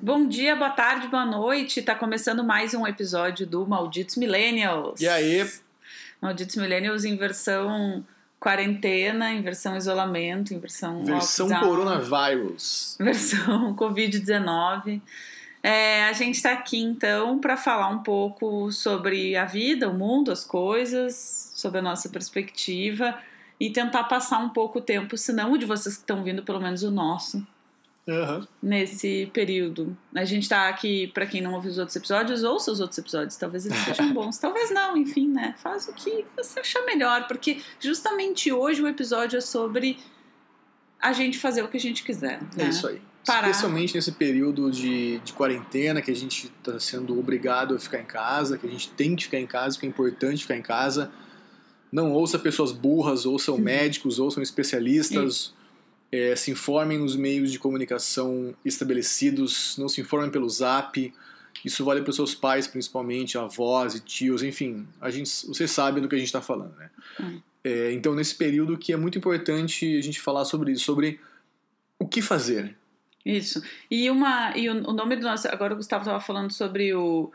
Bom 0.00 0.28
dia, 0.28 0.54
boa 0.54 0.70
tarde, 0.70 1.08
boa 1.08 1.26
noite. 1.26 1.82
Tá 1.82 1.96
começando 1.96 2.44
mais 2.44 2.74
um 2.74 2.86
episódio 2.86 3.44
do 3.44 3.66
Malditos 3.66 4.16
Millennials. 4.16 5.00
E 5.00 5.08
aí? 5.08 5.48
Malditos 6.22 6.54
Millennials 6.54 7.04
em 7.04 7.16
versão 7.16 8.04
quarentena, 8.38 9.32
em 9.32 9.42
versão 9.42 9.76
isolamento, 9.76 10.54
em 10.54 10.60
versão 10.60 11.04
Versão 11.04 11.48
lockdown, 11.48 11.68
coronavírus. 11.68 12.96
versão 13.00 13.74
Covid-19. 13.74 15.00
É, 15.62 16.04
a 16.04 16.12
gente 16.12 16.36
está 16.36 16.52
aqui 16.52 16.78
então 16.78 17.38
para 17.40 17.56
falar 17.56 17.88
um 17.88 18.02
pouco 18.04 18.70
sobre 18.70 19.36
a 19.36 19.44
vida, 19.44 19.88
o 19.88 19.94
mundo, 19.94 20.30
as 20.30 20.44
coisas, 20.44 21.50
sobre 21.54 21.80
a 21.80 21.82
nossa 21.82 22.08
perspectiva 22.08 23.18
e 23.60 23.68
tentar 23.68 24.04
passar 24.04 24.38
um 24.38 24.48
pouco 24.48 24.78
o 24.78 24.82
tempo, 24.82 25.18
se 25.18 25.32
não 25.34 25.52
o 25.52 25.58
de 25.58 25.66
vocês 25.66 25.94
que 25.94 26.00
estão 26.00 26.24
vindo, 26.24 26.42
pelo 26.42 26.58
menos 26.58 26.82
o 26.82 26.90
nosso, 26.90 27.46
Aham. 28.08 28.48
nesse 28.62 29.30
período. 29.34 29.94
A 30.14 30.24
gente 30.24 30.48
tá 30.48 30.66
aqui, 30.70 31.08
pra 31.08 31.26
quem 31.26 31.42
não 31.42 31.52
ouviu 31.52 31.70
os 31.70 31.76
outros 31.76 31.94
episódios, 31.94 32.42
ouça 32.42 32.72
os 32.72 32.80
outros 32.80 32.96
episódios. 32.98 33.36
Talvez 33.36 33.66
eles 33.66 33.78
sejam 33.80 34.12
bons, 34.14 34.38
talvez 34.38 34.70
não, 34.70 34.96
enfim, 34.96 35.28
né? 35.28 35.54
Faz 35.58 35.86
o 35.88 35.92
que 35.92 36.24
você 36.34 36.60
achar 36.60 36.82
melhor, 36.86 37.28
porque 37.28 37.60
justamente 37.78 38.50
hoje 38.50 38.82
o 38.82 38.88
episódio 38.88 39.36
é 39.36 39.42
sobre 39.42 39.98
a 40.98 41.12
gente 41.12 41.38
fazer 41.38 41.62
o 41.62 41.68
que 41.68 41.76
a 41.76 41.80
gente 41.80 42.02
quiser. 42.02 42.40
É 42.56 42.62
né? 42.62 42.70
isso 42.70 42.88
aí. 42.88 43.02
Parar. 43.26 43.50
Especialmente 43.50 43.94
nesse 43.94 44.12
período 44.12 44.70
de, 44.70 45.18
de 45.18 45.34
quarentena, 45.34 46.00
que 46.00 46.10
a 46.10 46.16
gente 46.16 46.46
está 46.46 46.80
sendo 46.80 47.18
obrigado 47.18 47.74
a 47.74 47.78
ficar 47.78 48.00
em 48.00 48.06
casa, 48.06 48.56
que 48.56 48.66
a 48.66 48.70
gente 48.70 48.90
tem 48.92 49.14
que 49.14 49.24
ficar 49.24 49.38
em 49.38 49.46
casa, 49.46 49.78
que 49.78 49.84
é 49.84 49.88
importante 49.88 50.40
ficar 50.40 50.56
em 50.56 50.62
casa. 50.62 51.12
Não 51.92 52.12
ouça 52.12 52.38
pessoas 52.38 52.72
burras, 52.72 53.26
ouçam 53.26 53.58
médicos, 53.58 54.18
ouçam 54.18 54.42
especialistas. 54.42 55.52
É, 56.12 56.34
se 56.34 56.50
informem 56.50 56.98
nos 56.98 57.14
meios 57.14 57.52
de 57.52 57.58
comunicação 57.58 58.54
estabelecidos, 58.64 59.76
não 59.78 59.88
se 59.88 60.00
informem 60.00 60.30
pelo 60.30 60.48
zap. 60.48 61.12
Isso 61.64 61.84
vale 61.84 62.00
para 62.02 62.10
os 62.10 62.16
seus 62.16 62.34
pais, 62.34 62.66
principalmente, 62.66 63.36
avós 63.36 63.94
e 63.94 64.00
tios, 64.00 64.42
enfim. 64.42 64.86
A 65.00 65.10
gente, 65.10 65.30
vocês 65.46 65.70
sabem 65.70 66.02
do 66.02 66.08
que 66.08 66.14
a 66.14 66.18
gente 66.18 66.28
está 66.28 66.40
falando, 66.40 66.74
né? 66.76 66.90
Hum. 67.20 67.40
É, 67.62 67.92
então, 67.92 68.14
nesse 68.14 68.34
período 68.34 68.78
que 68.78 68.92
é 68.92 68.96
muito 68.96 69.18
importante 69.18 69.96
a 69.96 70.00
gente 70.00 70.20
falar 70.20 70.44
sobre 70.44 70.72
isso, 70.72 70.84
sobre 70.84 71.20
o 71.98 72.08
que 72.08 72.22
fazer. 72.22 72.74
Isso. 73.24 73.62
E, 73.90 74.08
uma, 74.10 74.56
e 74.56 74.68
o, 74.68 74.72
o 74.88 74.92
nome 74.92 75.16
do 75.16 75.22
nosso. 75.22 75.46
Agora 75.48 75.74
o 75.74 75.76
Gustavo 75.76 76.02
estava 76.02 76.20
falando 76.20 76.52
sobre 76.52 76.94
o, 76.94 77.30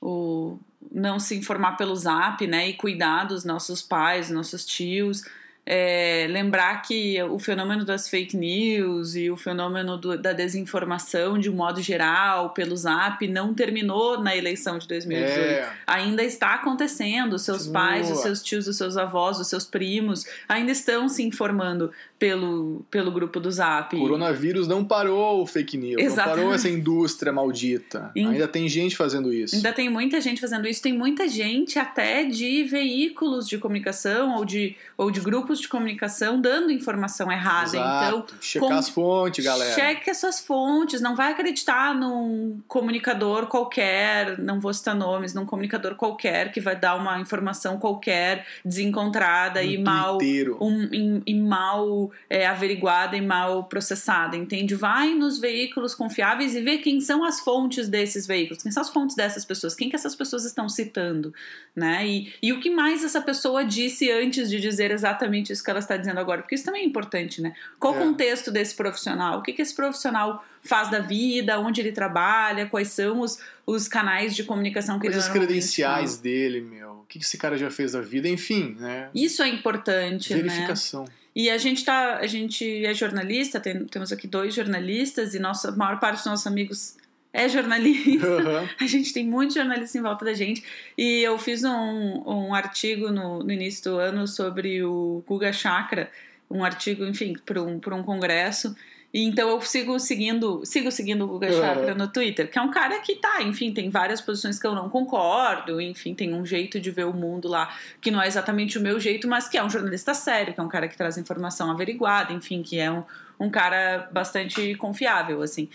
o 0.00 0.58
não 0.90 1.18
se 1.18 1.36
informar 1.36 1.76
pelo 1.76 1.94
zap, 1.94 2.46
né? 2.46 2.68
E 2.68 2.74
cuidar 2.74 3.24
dos 3.24 3.44
nossos 3.44 3.82
pais, 3.82 4.30
nossos 4.30 4.64
tios. 4.64 5.24
É, 5.68 6.28
lembrar 6.30 6.80
que 6.82 7.20
o 7.24 7.40
fenômeno 7.40 7.84
das 7.84 8.08
fake 8.08 8.36
news 8.36 9.16
e 9.16 9.28
o 9.32 9.36
fenômeno 9.36 9.96
do- 9.98 10.16
da 10.16 10.32
desinformação 10.32 11.36
de 11.38 11.50
um 11.50 11.54
modo 11.54 11.82
geral 11.82 12.50
pelo 12.50 12.76
zap 12.76 13.26
não 13.26 13.52
terminou 13.52 14.22
na 14.22 14.36
eleição 14.36 14.78
de 14.78 14.86
2018 14.86 15.40
É, 15.40 15.68
ainda 15.84 16.22
está 16.22 16.54
acontecendo. 16.54 17.32
Os 17.34 17.42
seus 17.42 17.66
Continua. 17.66 17.80
pais, 17.82 18.10
os 18.12 18.18
seus 18.20 18.42
tios, 18.42 18.68
os 18.68 18.76
seus 18.76 18.96
avós, 18.96 19.40
os 19.40 19.48
seus 19.48 19.64
primos 19.64 20.24
ainda 20.48 20.70
estão 20.70 21.08
se 21.08 21.24
informando 21.24 21.90
pelo, 22.18 22.86
pelo 22.90 23.10
grupo 23.10 23.38
do 23.40 23.50
Zap. 23.50 23.94
coronavírus 23.96 24.66
não 24.66 24.82
parou 24.84 25.42
o 25.42 25.46
fake 25.46 25.76
news, 25.76 26.00
Exatamente. 26.02 26.28
não 26.36 26.42
parou 26.44 26.54
essa 26.54 26.68
indústria 26.70 27.30
maldita. 27.32 28.10
Em- 28.16 28.26
Ainda 28.28 28.48
tem 28.48 28.66
gente 28.68 28.96
fazendo 28.96 29.32
isso. 29.32 29.54
Ainda 29.56 29.72
tem 29.72 29.90
muita 29.90 30.18
gente 30.20 30.40
fazendo 30.40 30.66
isso, 30.66 30.80
tem 30.80 30.94
muita 30.96 31.28
gente 31.28 31.78
até 31.78 32.24
de 32.24 32.64
veículos 32.64 33.46
de 33.48 33.58
comunicação 33.58 34.34
ou 34.36 34.44
de, 34.46 34.74
ou 34.96 35.10
de 35.10 35.20
grupos 35.20 35.55
de 35.60 35.68
comunicação 35.68 36.40
dando 36.40 36.70
informação 36.70 37.30
errada. 37.30 37.68
Então, 37.68 38.08
Exato. 38.18 38.34
Checar 38.40 38.68
com- 38.68 38.74
as 38.74 38.88
fontes, 38.88 39.44
galera. 39.44 39.74
Cheque 39.74 40.10
as 40.10 40.18
suas 40.18 40.40
fontes, 40.40 41.00
não 41.00 41.14
vai 41.16 41.32
acreditar 41.32 41.94
num 41.94 42.60
comunicador 42.68 43.46
qualquer, 43.46 44.38
não 44.38 44.60
vou 44.60 44.72
citar 44.74 44.94
nomes, 44.94 45.34
num 45.34 45.46
comunicador 45.46 45.94
qualquer 45.94 46.52
que 46.52 46.60
vai 46.60 46.76
dar 46.76 46.94
uma 46.96 47.18
informação 47.20 47.78
qualquer, 47.78 48.46
desencontrada 48.64 49.62
e 49.62 49.78
Um 49.78 49.82
mal 49.84 50.18
tuiteiro. 50.18 50.56
um, 50.60 50.82
e, 50.92 51.22
e 51.26 51.34
mal 51.34 52.10
é, 52.28 52.46
averiguada 52.46 53.16
e 53.16 53.20
mal 53.20 53.64
processada, 53.64 54.36
entende? 54.36 54.74
Vai 54.74 55.14
nos 55.14 55.38
veículos 55.38 55.94
confiáveis 55.94 56.54
e 56.54 56.60
vê 56.60 56.78
quem 56.78 57.00
são 57.00 57.24
as 57.24 57.40
fontes 57.40 57.88
desses 57.88 58.26
veículos, 58.26 58.62
quem 58.62 58.72
são 58.72 58.82
as 58.82 58.90
fontes 58.90 59.16
dessas 59.16 59.44
pessoas, 59.44 59.74
quem 59.74 59.88
que 59.88 59.96
essas 59.96 60.14
pessoas 60.14 60.44
estão 60.44 60.68
citando, 60.68 61.32
né? 61.74 62.06
E, 62.06 62.32
e 62.42 62.52
o 62.52 62.60
que 62.60 62.70
mais 62.70 63.04
essa 63.04 63.20
pessoa 63.20 63.64
disse 63.64 64.10
antes 64.10 64.48
de 64.50 64.60
dizer 64.60 64.90
exatamente 64.90 65.45
isso 65.52 65.62
que 65.64 65.70
ela 65.70 65.78
está 65.80 65.96
dizendo 65.96 66.18
agora, 66.20 66.42
porque 66.42 66.54
isso 66.54 66.64
também 66.64 66.82
é 66.82 66.84
importante, 66.86 67.40
né? 67.40 67.54
Qual 67.78 67.92
o 67.94 67.96
É. 67.96 68.00
contexto 68.00 68.50
desse 68.50 68.74
profissional? 68.74 69.38
O 69.38 69.42
que, 69.42 69.52
que 69.52 69.62
esse 69.62 69.74
profissional 69.74 70.44
faz 70.62 70.90
da 70.90 70.98
vida? 71.00 71.58
Onde 71.60 71.80
ele 71.80 71.92
trabalha? 71.92 72.66
Quais 72.66 72.88
são 72.88 73.20
os, 73.20 73.38
os 73.66 73.88
canais 73.88 74.34
de 74.34 74.44
comunicação 74.44 74.96
que 74.98 75.06
Coisas 75.06 75.24
ele 75.24 75.28
normalmente 75.28 75.48
credenciais 75.48 76.10
fala? 76.12 76.22
dele, 76.22 76.60
meu. 76.60 76.90
O 77.00 77.04
que 77.08 77.18
que 77.18 77.24
esse 77.24 77.38
cara 77.38 77.56
já 77.56 77.70
fez 77.70 77.92
da 77.92 78.00
vida? 78.00 78.28
Enfim, 78.28 78.76
né? 78.80 79.08
Isso 79.14 79.42
é 79.42 79.48
importante, 79.48 80.34
né? 80.34 80.42
Verificação. 80.42 81.04
E 81.34 81.50
a 81.50 81.58
gente 81.58 81.84
tá, 81.84 82.16
a 82.16 82.26
gente 82.26 82.84
é 82.86 82.94
jornalista, 82.94 83.60
tem- 83.60 83.84
temos 83.84 84.10
aqui 84.10 84.26
dois 84.26 84.54
jornalistas 84.54 85.34
e 85.34 85.38
nossa 85.38 85.68
a 85.68 85.72
maior 85.76 86.00
parte 86.00 86.16
dos 86.16 86.26
nossos 86.26 86.46
amigos 86.46 86.96
é 87.36 87.48
jornalista. 87.48 88.26
Aham. 88.26 88.68
A 88.80 88.86
gente 88.86 89.12
tem 89.12 89.26
muitos 89.26 89.54
jornalistas 89.54 89.94
em 89.94 90.00
volta 90.00 90.24
da 90.24 90.32
gente. 90.32 90.64
E 90.96 91.22
eu 91.22 91.38
fiz 91.38 91.62
um, 91.62 92.22
um 92.26 92.54
artigo 92.54 93.10
no, 93.10 93.42
no 93.42 93.52
início 93.52 93.84
do 93.92 93.98
ano 93.98 94.26
sobre 94.26 94.82
o 94.82 95.22
Guga 95.26 95.52
Chakra, 95.52 96.10
um 96.50 96.64
artigo, 96.64 97.04
enfim, 97.04 97.34
para 97.44 97.62
um, 97.62 97.78
pra 97.78 97.94
um 97.94 98.02
congresso. 98.02 98.74
E 99.12 99.22
então 99.22 99.50
eu 99.50 99.60
sigo 99.60 99.98
seguindo, 99.98 100.64
sigo 100.64 100.90
seguindo 100.90 101.24
o 101.24 101.28
Guga 101.28 101.48
Uhum. 101.48 101.60
Chakra 101.60 101.94
no 101.94 102.08
Twitter, 102.08 102.50
que 102.50 102.58
é 102.58 102.62
um 102.62 102.70
cara 102.70 102.98
que 103.00 103.16
tá, 103.16 103.42
enfim, 103.42 103.72
tem 103.72 103.90
várias 103.90 104.20
posições 104.20 104.58
que 104.58 104.66
eu 104.66 104.74
não 104.74 104.88
concordo, 104.88 105.80
enfim, 105.80 106.14
tem 106.14 106.34
um 106.34 106.44
jeito 106.44 106.80
de 106.80 106.90
ver 106.90 107.04
o 107.04 107.12
mundo 107.12 107.48
lá 107.48 107.74
que 108.00 108.10
não 108.10 108.20
é 108.20 108.26
exatamente 108.26 108.78
o 108.78 108.80
meu 108.80 108.98
jeito, 108.98 109.28
mas 109.28 109.48
que 109.48 109.56
é 109.56 109.64
um 109.64 109.70
jornalista 109.70 110.12
sério, 110.12 110.52
que 110.52 110.60
é 110.60 110.62
um 110.62 110.68
cara 110.68 110.88
que 110.88 110.96
traz 110.96 111.16
informação 111.16 111.70
averiguada, 111.70 112.32
enfim, 112.32 112.62
que 112.62 112.78
é 112.78 112.90
um, 112.90 113.04
um 113.38 113.48
cara 113.48 114.08
bastante 114.12 114.74
confiável, 114.74 115.40
assim 115.42 115.68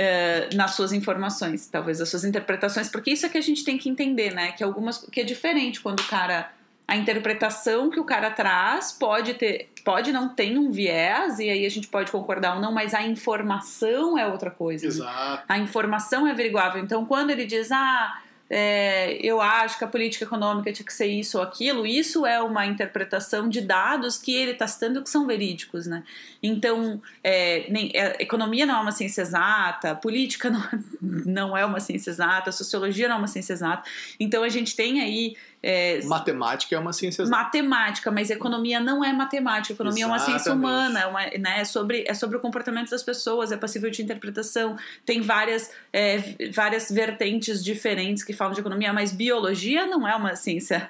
eh, 0.00 0.48
nas 0.54 0.76
suas 0.76 0.92
informações, 0.92 1.66
talvez 1.66 2.00
as 2.00 2.08
suas 2.08 2.24
interpretações, 2.24 2.88
porque 2.88 3.10
isso 3.10 3.26
é 3.26 3.28
que 3.28 3.36
a 3.36 3.40
gente 3.40 3.64
tem 3.64 3.76
que 3.76 3.88
entender, 3.88 4.32
né? 4.32 4.52
Que 4.52 4.62
algumas 4.62 4.98
que 4.98 5.20
é 5.20 5.24
diferente 5.24 5.80
quando 5.80 5.98
o 5.98 6.04
cara 6.06 6.52
a 6.86 6.96
interpretação 6.96 7.90
que 7.90 7.98
o 7.98 8.04
cara 8.04 8.30
traz 8.30 8.92
pode 8.92 9.34
ter, 9.34 9.68
pode 9.84 10.12
não 10.12 10.28
ter 10.28 10.56
um 10.56 10.70
viés 10.70 11.40
e 11.40 11.50
aí 11.50 11.66
a 11.66 11.68
gente 11.68 11.88
pode 11.88 12.12
concordar 12.12 12.54
ou 12.54 12.62
não, 12.62 12.72
mas 12.72 12.94
a 12.94 13.02
informação 13.02 14.16
é 14.16 14.24
outra 14.24 14.50
coisa. 14.52 14.86
né? 14.86 14.88
Exato. 14.88 15.44
A 15.48 15.58
informação 15.58 16.26
é 16.28 16.30
averiguável. 16.30 16.80
Então, 16.80 17.04
quando 17.04 17.30
ele 17.30 17.44
diz, 17.44 17.70
ah, 17.72 18.22
é, 18.50 19.14
eu 19.24 19.40
acho 19.40 19.76
que 19.76 19.84
a 19.84 19.88
política 19.88 20.24
econômica 20.24 20.72
tinha 20.72 20.86
que 20.86 20.92
ser 20.92 21.06
isso 21.06 21.38
ou 21.38 21.44
aquilo, 21.44 21.86
isso 21.86 22.24
é 22.24 22.40
uma 22.40 22.64
interpretação 22.66 23.48
de 23.48 23.60
dados 23.60 24.16
que 24.16 24.34
ele 24.34 24.52
está 24.52 24.66
citando 24.66 25.02
que 25.02 25.10
são 25.10 25.26
verídicos, 25.26 25.86
né? 25.86 26.02
Então, 26.42 27.00
é, 27.22 27.66
nem, 27.70 27.90
é, 27.94 28.22
economia 28.22 28.64
não 28.64 28.76
é 28.76 28.80
uma 28.80 28.92
ciência 28.92 29.22
exata, 29.22 29.94
política 29.94 30.48
não, 30.48 30.62
não 31.00 31.56
é 31.56 31.64
uma 31.64 31.80
ciência 31.80 32.10
exata, 32.10 32.50
sociologia 32.50 33.08
não 33.08 33.16
é 33.16 33.18
uma 33.18 33.26
ciência 33.26 33.52
exata. 33.52 33.88
Então, 34.18 34.42
a 34.42 34.48
gente 34.48 34.74
tem 34.74 35.00
aí 35.00 35.36
é, 35.62 36.00
Matemática 36.04 36.74
é 36.76 36.78
uma 36.78 36.92
ciência 36.92 37.22
exata. 37.22 37.36
matemática, 37.42 38.10
mas 38.10 38.30
economia 38.30 38.78
não 38.80 39.04
é 39.04 39.12
matemática. 39.12 39.72
Economia 39.74 40.04
é 40.04 40.06
uma 40.06 40.18
ciência 40.18 40.50
Exatamente. 40.50 40.64
humana, 40.64 41.00
é, 41.00 41.06
uma, 41.06 41.20
né, 41.20 41.60
é, 41.60 41.64
sobre, 41.64 42.04
é 42.06 42.14
sobre 42.14 42.36
o 42.36 42.40
comportamento 42.40 42.90
das 42.90 43.02
pessoas, 43.02 43.50
é 43.50 43.56
passível 43.56 43.90
de 43.90 44.00
interpretação. 44.02 44.76
Tem 45.04 45.20
várias, 45.20 45.70
é, 45.92 46.18
várias 46.52 46.90
vertentes 46.90 47.62
diferentes 47.64 48.22
que 48.22 48.32
falam 48.32 48.54
de 48.54 48.60
economia, 48.60 48.92
mas 48.92 49.12
biologia 49.12 49.86
não 49.86 50.06
é 50.06 50.14
uma 50.14 50.36
ciência. 50.36 50.88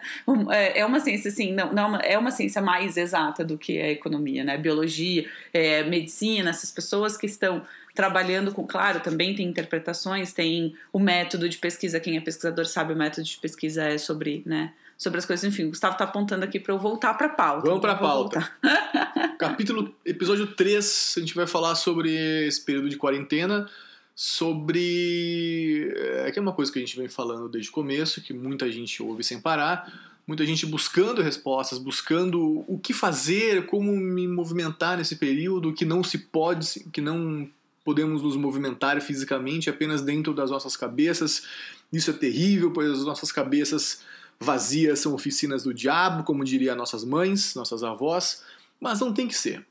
É, 0.51 0.81
é 0.81 0.87
uma 0.87 1.01
ciência, 1.01 1.29
assim, 1.31 1.53
não, 1.53 1.73
não 1.73 1.83
é 1.83 1.87
uma- 1.87 1.99
é 2.01 2.19
uma 2.19 2.31
ciência 2.31 2.61
mais 2.61 2.97
exata 2.97 3.45
do 3.45 3.57
que 3.57 3.81
a 3.81 3.91
economia, 3.91 4.45
né? 4.45 4.57
Biologia, 4.59 5.29
é, 5.53 5.83
medicina, 5.85 6.51
essas 6.51 6.71
pessoas 6.71 7.17
que 7.17 7.27
estão 7.27 7.63
trabalhando 7.99 8.53
com, 8.53 8.65
claro, 8.65 9.01
também 9.01 9.35
tem 9.35 9.45
interpretações, 9.45 10.33
tem 10.33 10.73
o 10.93 11.01
método 11.01 11.49
de 11.49 11.59
pesquisa, 11.59 11.99
quem 11.99 12.17
é 12.17 12.21
pesquisador 12.21 12.65
sabe, 12.65 12.93
o 12.93 12.97
método 12.97 13.27
de 13.27 13.37
pesquisa 13.39 13.83
é 13.83 13.99
sobre, 13.99 14.41
né, 14.47 14.73
sobre 14.97 15.19
as 15.19 15.27
coisas, 15.27 15.45
enfim, 15.45 15.65
o 15.65 15.71
Gustavo 15.71 15.97
tá 15.97 16.05
apontando 16.05 16.45
aqui 16.45 16.61
para 16.61 16.73
eu 16.73 16.79
voltar 16.79 17.15
para 17.15 17.29
pauta. 17.29 17.67
Vamos 17.67 17.81
pra 17.81 17.95
então 17.95 18.07
pauta. 18.07 18.53
Capítulo, 19.37 19.93
episódio 20.05 20.47
3, 20.47 21.15
a 21.17 21.21
gente 21.21 21.35
vai 21.35 21.45
falar 21.45 21.75
sobre 21.75 22.15
esse 22.47 22.65
período 22.65 22.89
de 22.89 22.97
quarentena, 22.97 23.69
sobre. 24.15 25.93
É, 25.97 26.31
que 26.31 26.39
é 26.39 26.43
uma 26.43 26.53
coisa 26.53 26.71
que 26.71 26.79
a 26.79 26.83
gente 26.83 26.97
vem 26.97 27.09
falando 27.09 27.49
desde 27.49 27.69
o 27.69 27.73
começo, 27.73 28.23
que 28.23 28.33
muita 28.33 28.71
gente 28.71 29.03
ouve 29.03 29.25
sem 29.25 29.41
parar, 29.41 29.93
muita 30.25 30.47
gente 30.47 30.65
buscando 30.67 31.21
respostas, 31.21 31.81
buscando 31.81 32.65
o 32.69 32.79
que 32.79 32.93
fazer, 32.93 33.67
como 33.67 33.91
me 33.91 34.29
movimentar 34.29 34.99
nesse 34.99 35.17
período, 35.17 35.73
que 35.73 35.85
não 35.85 36.05
se 36.05 36.19
pode, 36.19 36.79
que 36.93 37.01
não 37.01 37.51
podemos 37.89 38.23
nos 38.23 38.37
movimentar 38.37 39.01
fisicamente 39.01 39.71
apenas 39.71 40.03
dentro 40.03 40.35
das 40.35 40.51
nossas 40.51 40.77
cabeças. 40.77 41.45
Isso 41.91 42.11
é 42.11 42.13
terrível, 42.13 42.71
pois 42.71 42.91
as 42.91 43.03
nossas 43.03 43.33
cabeças 43.33 44.03
vazias 44.39 44.99
são 44.99 45.15
oficinas 45.15 45.63
do 45.63 45.73
diabo, 45.73 46.23
como 46.23 46.45
diria 46.45 46.75
nossas 46.75 47.03
mães, 47.03 47.55
nossas 47.55 47.83
avós, 47.83 48.43
mas 48.79 49.01
não 49.01 49.11
tem 49.11 49.27
que 49.27 49.35
ser. 49.35 49.67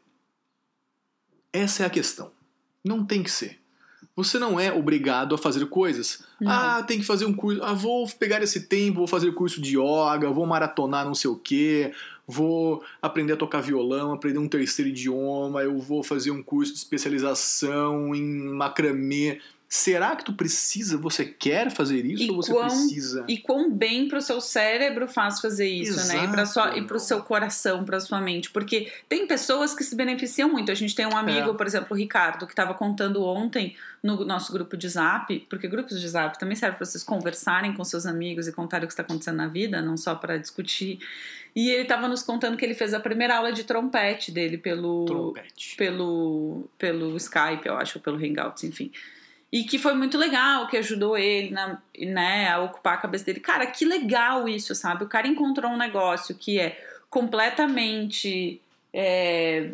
Essa 1.54 1.84
é 1.84 1.86
a 1.86 1.92
questão. 1.92 2.31
Não 2.84 3.06
tem 3.06 3.22
que 3.22 3.30
ser. 3.30 3.60
Você 4.16 4.40
não 4.40 4.60
é 4.60 4.74
obrigado 4.74 5.36
a 5.36 5.38
fazer 5.38 5.64
coisas. 5.68 6.24
Não. 6.42 6.52
Ah, 6.52 6.81
tem 6.81 6.98
que 6.98 7.06
fazer 7.06 7.25
um 7.25 7.34
curso. 7.34 7.62
Ah, 7.62 7.74
vou 7.74 8.10
pegar 8.10 8.42
esse 8.42 8.62
tempo, 8.62 8.98
vou 8.98 9.08
fazer 9.08 9.31
curso 9.36 9.62
de 9.62 9.78
yoga, 9.78 10.31
vou 10.31 10.48
maratonar 10.48 11.06
não 11.06 11.14
sei 11.14 11.30
o 11.30 11.36
quê, 11.36 11.94
vou 12.28 12.84
aprender 13.02 13.34
a 13.34 13.38
tocar 13.38 13.62
violão, 13.62 14.12
aprender 14.12 14.38
um 14.38 14.50
terceiro 14.50 14.90
idioma, 14.90 15.64
eu 15.64 15.80
vou 15.80 16.04
fazer 16.04 16.30
um 16.32 16.44
curso 16.44 16.74
de 16.74 16.80
especialização 16.80 18.14
em 18.14 18.24
macramê. 18.24 19.40
Será 19.69 20.16
que 20.16 20.24
tu 20.24 20.31
precisa? 20.31 20.98
Você 20.98 21.25
quer 21.25 21.69
fazer 21.69 22.06
isso 22.06 22.24
E 22.24 22.30
ou 22.31 22.38
você 22.38 22.54
quão- 22.54 22.68
precisa? 22.68 23.25
E 23.28 23.38
quão 23.38 23.69
bem 23.69 24.08
pro 24.08 24.22
seu 24.22 24.40
cérebro 24.40 25.10
faz 25.10 25.42
fazer 25.42 25.68
isso, 25.68 26.08
né? 26.08 26.24
E, 26.24 26.28
pra 26.30 26.46
sua, 26.46 26.64
Exato. 26.68 26.80
e 26.80 26.88
pro 26.88 27.00
seu 27.00 27.22
coração, 27.22 27.84
pra 27.84 28.00
sua 28.00 28.22
mente. 28.22 28.50
Porque 28.50 28.90
tem 29.10 29.28
pessoas 29.28 29.74
que 29.75 29.84
se 29.84 29.94
beneficiam 29.94 30.48
muito. 30.50 30.72
A 30.72 30.75
gente 30.75 30.96
tem 30.96 31.06
um 31.06 31.18
amigo, 31.18 31.50
É. 31.50 31.54
por 31.54 31.68
exemplo, 31.68 31.88
o 31.92 31.96
Ricardo, 31.98 32.46
que 32.48 32.54
estava 32.54 32.74
contando 32.74 33.22
ontem 33.25 33.75
no 34.02 34.24
nosso 34.24 34.54
grupo 34.54 34.78
de 34.78 34.88
zap, 34.88 35.38
porque 35.50 35.68
grupos 35.68 36.00
de 36.00 36.08
zap 36.08 36.40
também 36.40 36.56
servem 36.56 36.78
para 36.78 36.86
vocês 36.86 37.04
conversarem 37.04 37.74
com 37.74 37.84
seus 37.84 38.06
amigos 38.06 38.48
e 38.48 38.54
contarem 38.54 38.86
o 38.86 38.88
que 38.88 38.94
está 38.94 39.04
acontecendo 39.04 39.36
na 39.36 39.48
vida, 39.48 39.81
não 39.81 39.98
só 39.98 40.16
para 40.16 40.38
discutir. 40.38 41.00
E 41.54 41.69
ele 41.72 41.81
estava 41.81 42.08
nos 42.08 42.24
contando 42.24 42.56
que 42.56 42.64
ele 42.64 42.74
fez 42.75 42.94
a 42.94 43.02
primeira 43.02 43.36
aula 43.36 43.52
de 43.52 43.66
trompete 43.66 44.31
dele 44.31 44.58
pelo, 44.58 45.04
Trompete. 45.06 45.75
pelo, 45.75 46.69
pelo 46.78 47.18
Skype, 47.18 47.66
eu 47.66 47.75
acho, 47.75 47.98
ou 47.98 48.02
pelo 48.02 48.16
Hangouts, 48.16 48.64
enfim. 48.64 48.92
E 49.52 49.64
que 49.64 49.80
foi 49.80 49.94
muito 49.94 50.18
legal, 50.18 50.68
que 50.68 50.76
ajudou 50.76 51.18
ele 51.18 51.52
na, 51.52 51.78
né, 51.98 52.50
a 52.50 52.60
ocupar 52.60 52.96
a 52.96 52.98
cabeça 52.98 53.24
dele. 53.26 53.40
Cara, 53.40 53.66
que 53.66 53.86
legal 53.86 54.48
isso, 54.50 54.76
sabe? 54.76 55.06
O 55.06 55.08
cara 55.08 55.28
encontrou 55.28 55.72
um 55.72 55.78
negócio 55.78 56.36
que 56.36 56.60
é 56.60 56.78
completamente 57.10 58.60
é, 58.94 59.70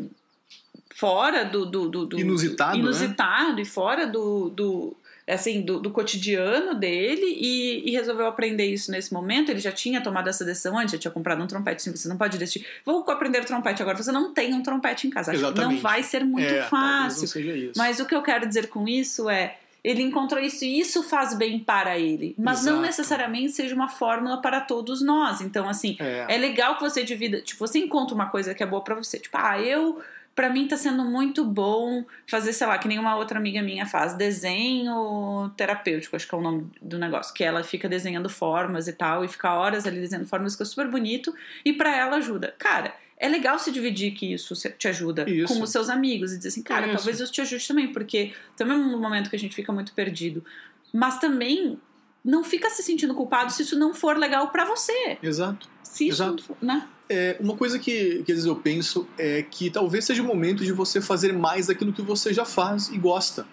fora 0.93 1.43
do, 1.43 1.65
do, 1.65 1.89
do- 1.89 2.05
do- 2.05 2.19
Inusitado, 2.19 2.73
né? 2.77 2.79
inusitado 2.83 3.59
e 3.61 3.65
fora 3.65 4.05
do, 4.05 4.49
do 4.49 4.95
assim 5.27 5.61
do, 5.61 5.79
do 5.79 5.89
cotidiano 5.89 6.75
dele 6.75 7.25
e, 7.39 7.89
e 7.89 7.91
resolveu 7.91 8.27
aprender 8.27 8.65
isso 8.65 8.91
nesse 8.91 9.11
momento. 9.13 9.49
Ele 9.49 9.59
já 9.59 9.71
tinha 9.71 10.01
tomado 10.01 10.27
essa 10.29 10.43
decisão 10.45 10.77
antes, 10.77 10.91
já 10.91 10.97
tinha 10.99 11.11
comprado 11.11 11.41
um 11.41 11.47
trompete. 11.47 11.77
Assim, 11.77 11.95
você 11.95 12.07
não 12.09 12.17
pode 12.17 12.37
decidir, 12.37 12.67
vou 12.85 13.03
aprender 13.09 13.43
trompete 13.45 13.81
agora. 13.81 13.97
Você 13.97 14.11
não 14.11 14.33
tem 14.33 14.53
um 14.53 14.61
trompete 14.61 15.07
em 15.07 15.09
casa. 15.09 15.31
Que 15.31 15.37
não 15.37 15.49
Exatamente. 15.49 15.81
vai 15.81 16.03
ser 16.03 16.23
muito 16.25 16.45
é, 16.53 16.63
fácil. 16.63 17.21
Não 17.21 17.27
seja 17.27 17.55
isso. 17.55 17.73
Mas 17.77 17.99
o 17.99 18.05
que 18.05 18.13
eu 18.13 18.21
quero 18.21 18.45
dizer 18.47 18.67
com 18.67 18.87
isso 18.87 19.29
é. 19.29 19.57
Ele 19.83 20.01
encontrou 20.01 20.41
isso 20.41 20.63
e 20.63 20.79
isso 20.79 21.03
faz 21.03 21.33
bem 21.37 21.59
para 21.59 21.99
ele. 21.99 22.33
Mas 22.37 22.63
não 22.63 22.73
Exato. 22.73 22.85
necessariamente 22.87 23.51
seja 23.51 23.75
uma 23.75 23.89
fórmula 23.89 24.41
para 24.41 24.61
todos 24.61 25.01
nós. 25.01 25.41
Então, 25.41 25.67
assim, 25.67 25.97
É. 25.99 26.25
é 26.29 26.37
legal 26.37 26.75
que 26.75 26.81
você 26.81 27.03
divida. 27.03 27.41
Tipo, 27.41 27.67
você 27.67 27.79
encontra 27.79 28.15
uma 28.15 28.27
coisa 28.27 28.53
que 28.53 28.63
é 28.63 28.65
boa 28.65 28.81
pra 28.83 28.95
você. 28.95 29.19
Tipo, 29.19 29.37
ah, 29.37 29.59
eu. 29.59 30.01
Pra 30.35 30.49
mim 30.49 30.67
tá 30.67 30.75
sendo 30.75 31.03
muito 31.05 31.45
bom 31.45 32.03
fazer, 32.27 32.53
sei 32.53 32.65
lá, 32.65 32.75
que 32.79 32.87
nenhuma 32.87 33.15
outra 33.17 33.37
amiga 33.37 33.61
minha 33.61 33.85
faz, 33.85 34.15
desenho 34.15 35.51
terapêutico, 35.55 36.15
acho 36.15 36.27
que 36.27 36.33
é 36.33 36.37
o 36.37 36.41
nome 36.41 36.71
do 36.81 36.97
negócio, 36.97 37.31
que 37.35 37.43
ela 37.43 37.63
fica 37.63 37.87
desenhando 37.87 38.27
formas 38.29 38.87
e 38.87 38.93
tal, 38.93 39.23
e 39.23 39.27
fica 39.27 39.53
horas 39.53 39.85
ali 39.85 39.99
desenhando 39.99 40.27
formas, 40.27 40.53
fica 40.53 40.65
super 40.65 40.87
bonito, 40.87 41.31
e 41.63 41.71
pra 41.71 41.95
ela 41.95 42.17
ajuda. 42.17 42.55
Cara, 42.57 42.95
é 43.17 43.27
legal 43.27 43.57
se 43.59 43.71
dividir 43.71 44.13
que 44.13 44.33
isso 44.33 44.53
te 44.77 44.87
ajuda 44.87 45.29
Isso. 45.29 45.53
com 45.53 45.61
os 45.61 45.69
seus 45.69 45.89
amigos 45.89 46.33
e 46.33 46.37
dizer 46.37 46.49
assim, 46.49 46.63
cara, 46.63 46.87
Isso. 46.87 46.95
talvez 46.95 47.19
isso 47.19 47.31
te 47.31 47.41
ajude 47.41 47.67
também, 47.67 47.91
porque 47.91 48.33
também 48.55 48.75
é 48.75 48.79
um 48.79 48.99
momento 48.99 49.29
que 49.29 49.35
a 49.35 49.39
gente 49.39 49.55
fica 49.55 49.71
muito 49.71 49.93
perdido. 49.93 50.43
Mas 50.91 51.19
também 51.19 51.79
não 52.23 52.43
fica 52.43 52.69
se 52.69 52.83
sentindo 52.83 53.13
culpado 53.13 53.51
se 53.51 53.63
isso 53.63 53.77
não 53.77 53.93
for 53.93 54.17
legal 54.17 54.49
pra 54.49 54.65
você. 54.65 55.17
Exato. 55.21 55.67
Se 55.83 56.07
isso, 56.07 56.23
Exato. 56.23 56.37
não 56.37 56.43
for, 56.43 56.57
né? 56.61 56.87
É, 57.09 57.37
uma 57.39 57.55
coisa 57.55 57.77
que, 57.77 58.23
que 58.23 58.31
às 58.31 58.37
vezes 58.37 58.45
eu 58.45 58.55
penso 58.55 59.07
é 59.17 59.43
que 59.43 59.69
talvez 59.69 60.05
seja 60.05 60.23
o 60.23 60.25
momento 60.25 60.63
de 60.63 60.71
você 60.71 61.01
fazer 61.01 61.33
mais 61.33 61.67
daquilo 61.67 61.91
que 61.91 62.01
você 62.01 62.33
já 62.33 62.45
faz 62.45 62.89
e 62.89 62.97
gosta. 62.97 63.45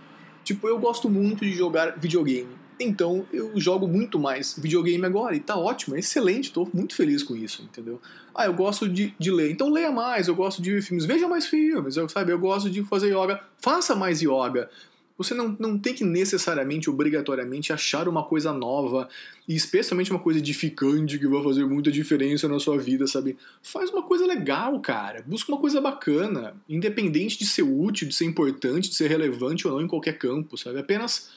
Tipo, 0.44 0.68
eu 0.68 0.78
gosto 0.78 1.10
muito 1.10 1.44
de 1.44 1.52
jogar 1.52 1.98
videogame. 1.98 2.59
Então 2.80 3.26
eu 3.30 3.52
jogo 3.60 3.86
muito 3.86 4.18
mais 4.18 4.58
videogame 4.58 5.04
agora 5.04 5.36
e 5.36 5.40
tá 5.40 5.54
ótimo, 5.54 5.96
é 5.96 5.98
excelente, 5.98 6.50
tô 6.50 6.66
muito 6.72 6.94
feliz 6.94 7.22
com 7.22 7.36
isso, 7.36 7.62
entendeu? 7.62 8.00
Ah, 8.34 8.46
eu 8.46 8.54
gosto 8.54 8.88
de, 8.88 9.14
de 9.18 9.30
ler, 9.30 9.50
então 9.50 9.68
leia 9.68 9.92
mais, 9.92 10.28
eu 10.28 10.34
gosto 10.34 10.62
de 10.62 10.80
filmes, 10.80 11.04
veja 11.04 11.28
mais 11.28 11.46
filmes, 11.46 11.96
eu, 11.96 12.08
sabe? 12.08 12.32
Eu 12.32 12.38
gosto 12.38 12.70
de 12.70 12.82
fazer 12.84 13.08
yoga, 13.08 13.38
faça 13.58 13.94
mais 13.94 14.22
yoga. 14.22 14.70
Você 15.18 15.34
não, 15.34 15.54
não 15.60 15.78
tem 15.78 15.92
que 15.92 16.02
necessariamente, 16.02 16.88
obrigatoriamente, 16.88 17.74
achar 17.74 18.08
uma 18.08 18.24
coisa 18.24 18.54
nova 18.54 19.06
e 19.46 19.54
especialmente 19.54 20.10
uma 20.10 20.18
coisa 20.18 20.38
edificante 20.38 21.18
que 21.18 21.28
vai 21.28 21.42
fazer 21.42 21.66
muita 21.66 21.92
diferença 21.92 22.48
na 22.48 22.58
sua 22.58 22.78
vida, 22.78 23.06
sabe? 23.06 23.36
Faz 23.62 23.90
uma 23.90 24.02
coisa 24.02 24.24
legal, 24.24 24.80
cara. 24.80 25.22
Busca 25.26 25.52
uma 25.52 25.60
coisa 25.60 25.78
bacana, 25.78 26.56
independente 26.66 27.38
de 27.38 27.44
ser 27.44 27.60
útil, 27.60 28.08
de 28.08 28.14
ser 28.14 28.24
importante, 28.24 28.88
de 28.88 28.94
ser 28.94 29.08
relevante 29.08 29.68
ou 29.68 29.74
não 29.74 29.82
em 29.82 29.86
qualquer 29.86 30.16
campo, 30.16 30.56
sabe? 30.56 30.78
Apenas 30.78 31.28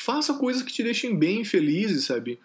faça 0.00 0.34
coisas 0.34 0.62
que 0.62 0.72
te 0.72 0.82
deixem 0.82 1.16
bem 1.16 1.44
felizes, 1.44 2.04
sabe? 2.06 2.38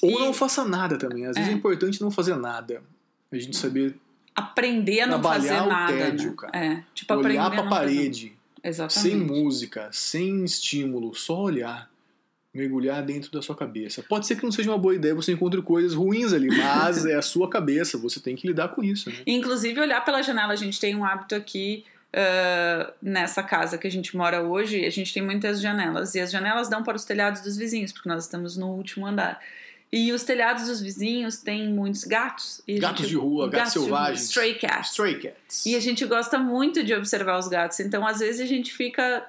Ou 0.00 0.10
E- 0.10 0.18
não 0.18 0.32
faça 0.32 0.64
nada 0.64 0.96
também. 0.96 1.26
Às 1.26 1.34
vezes 1.36 1.50
É. 1.50 1.52
é 1.52 1.56
importante 1.56 2.00
não 2.00 2.10
fazer 2.10 2.36
nada. 2.36 2.82
A 3.30 3.38
gente 3.38 3.56
saber 3.56 3.94
aprender 4.34 5.00
a 5.02 5.06
não 5.06 5.22
fazer 5.22 5.52
o 5.60 5.66
nada. 5.66 5.92
tédio, 5.92 6.30
né? 6.30 6.36
cara. 6.38 6.56
É, 6.56 6.84
tipo, 6.94 7.12
aprender 7.12 7.30
olhar 7.38 7.46
a 7.46 7.50
não 7.50 7.56
fazer- 7.56 7.68
parede, 7.68 8.32
Exatamente. 8.62 9.00
sem 9.10 9.16
música, 9.20 9.88
sem 9.92 10.44
estímulo, 10.44 11.14
só 11.14 11.42
olhar. 11.42 11.90
Mergulhar 12.52 13.00
dentro 13.04 13.30
da 13.30 13.40
sua 13.40 13.54
cabeça. 13.54 14.02
Pode 14.02 14.26
ser 14.26 14.34
que 14.34 14.42
não 14.42 14.50
seja 14.50 14.70
uma 14.72 14.78
boa 14.78 14.92
ideia, 14.92 15.14
você 15.14 15.30
encontre 15.32 15.62
coisas 15.62 15.94
ruins 15.94 16.32
ali, 16.32 16.48
mas 16.48 17.04
é 17.06 17.14
a 17.14 17.22
sua 17.22 17.48
cabeça, 17.48 17.96
você 17.96 18.18
tem 18.18 18.34
que 18.34 18.44
lidar 18.48 18.70
com 18.70 18.82
isso, 18.82 19.08
né? 19.08 19.14
Inclusive, 19.24 19.78
olhar 19.80 20.04
pela 20.04 20.20
janela, 20.20 20.52
a 20.52 20.56
gente 20.56 20.80
tem 20.80 20.96
um 20.96 21.04
hábito 21.04 21.36
aqui 21.36 21.84
ah, 22.12 22.92
nessa 23.00 23.42
casa 23.42 23.78
que 23.78 23.86
a 23.86 23.90
gente 23.90 24.16
mora 24.16 24.42
hoje, 24.42 24.84
a 24.84 24.90
gente 24.90 25.12
tem 25.14 25.22
muitas 25.22 25.60
janelas. 25.60 26.14
E 26.14 26.20
as 26.20 26.30
janelas 26.30 26.68
dão 26.68 26.82
para 26.82 26.96
os 26.96 27.04
telhados 27.04 27.40
dos 27.40 27.56
vizinhos, 27.56 27.92
porque 27.92 28.08
nós 28.08 28.24
estamos 28.24 28.56
no 28.56 28.68
último 28.68 29.06
andar. 29.06 29.40
E 29.92 30.12
os 30.12 30.22
telhados 30.22 30.68
dos 30.68 30.80
vizinhos 30.80 31.38
têm 31.38 31.68
muitos 31.68 32.04
gatos. 32.04 32.62
Gatos 32.68 33.00
gente- 33.00 33.08
de 33.10 33.16
rua, 33.16 33.48
gatos 33.50 33.74
rua, 33.74 33.84
selvagens. 33.84 34.22
stray 34.28 34.54
cats. 34.54 34.90
Stray 34.90 35.18
Cats. 35.18 35.66
E 35.66 35.74
a 35.74 35.80
gente 35.80 36.04
gosta 36.06 36.38
muito 36.38 36.84
de 36.84 36.94
observar 36.94 37.36
os 37.38 37.48
gatos. 37.48 37.80
Então, 37.80 38.06
às 38.06 38.20
vezes, 38.20 38.40
a 38.40 38.46
gente 38.46 38.72
fica. 38.72 39.26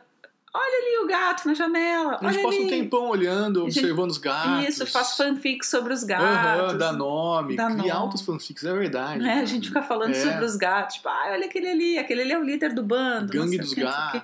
Olha 0.53 0.85
ali 0.99 1.05
o 1.05 1.07
gato 1.07 1.47
na 1.47 1.53
janela. 1.53 2.17
A 2.21 2.31
gente 2.31 2.43
passa 2.43 2.57
um 2.57 2.61
ali. 2.61 2.69
tempão 2.69 3.07
olhando, 3.07 3.61
A 3.61 3.69
gente- 3.69 3.79
observando 3.79 4.09
os 4.11 4.17
gatos. 4.17 4.67
Isso, 4.67 4.85
faz 4.87 5.15
fanfic 5.15 5.65
sobre 5.65 5.93
os 5.93 6.03
gatos. 6.03 6.77
dá 6.77 6.91
nome, 6.91 7.55
Dá 7.55 7.65
cria 7.67 7.77
nome. 7.77 7.89
altos 7.91 8.21
fanfics, 8.21 8.63
é 8.65 8.73
verdade. 8.73 9.23
né? 9.23 9.39
A 9.41 9.45
gente 9.45 9.69
fica 9.69 9.81
falando 9.81 10.11
É. 10.11 10.21
sobre 10.21 10.43
os 10.43 10.57
gatos, 10.57 10.95
tipo, 10.95 11.07
ah, 11.07 11.29
olha 11.31 11.45
aquele 11.45 11.67
ali, 11.69 11.97
aquele 11.97 12.21
ali 12.23 12.31
é 12.33 12.37
o 12.37 12.43
líder 12.43 12.73
do 12.73 12.83
bando. 12.83 13.31
Gangue 13.31 13.57
dos 13.57 13.73
gatos. 13.73 14.21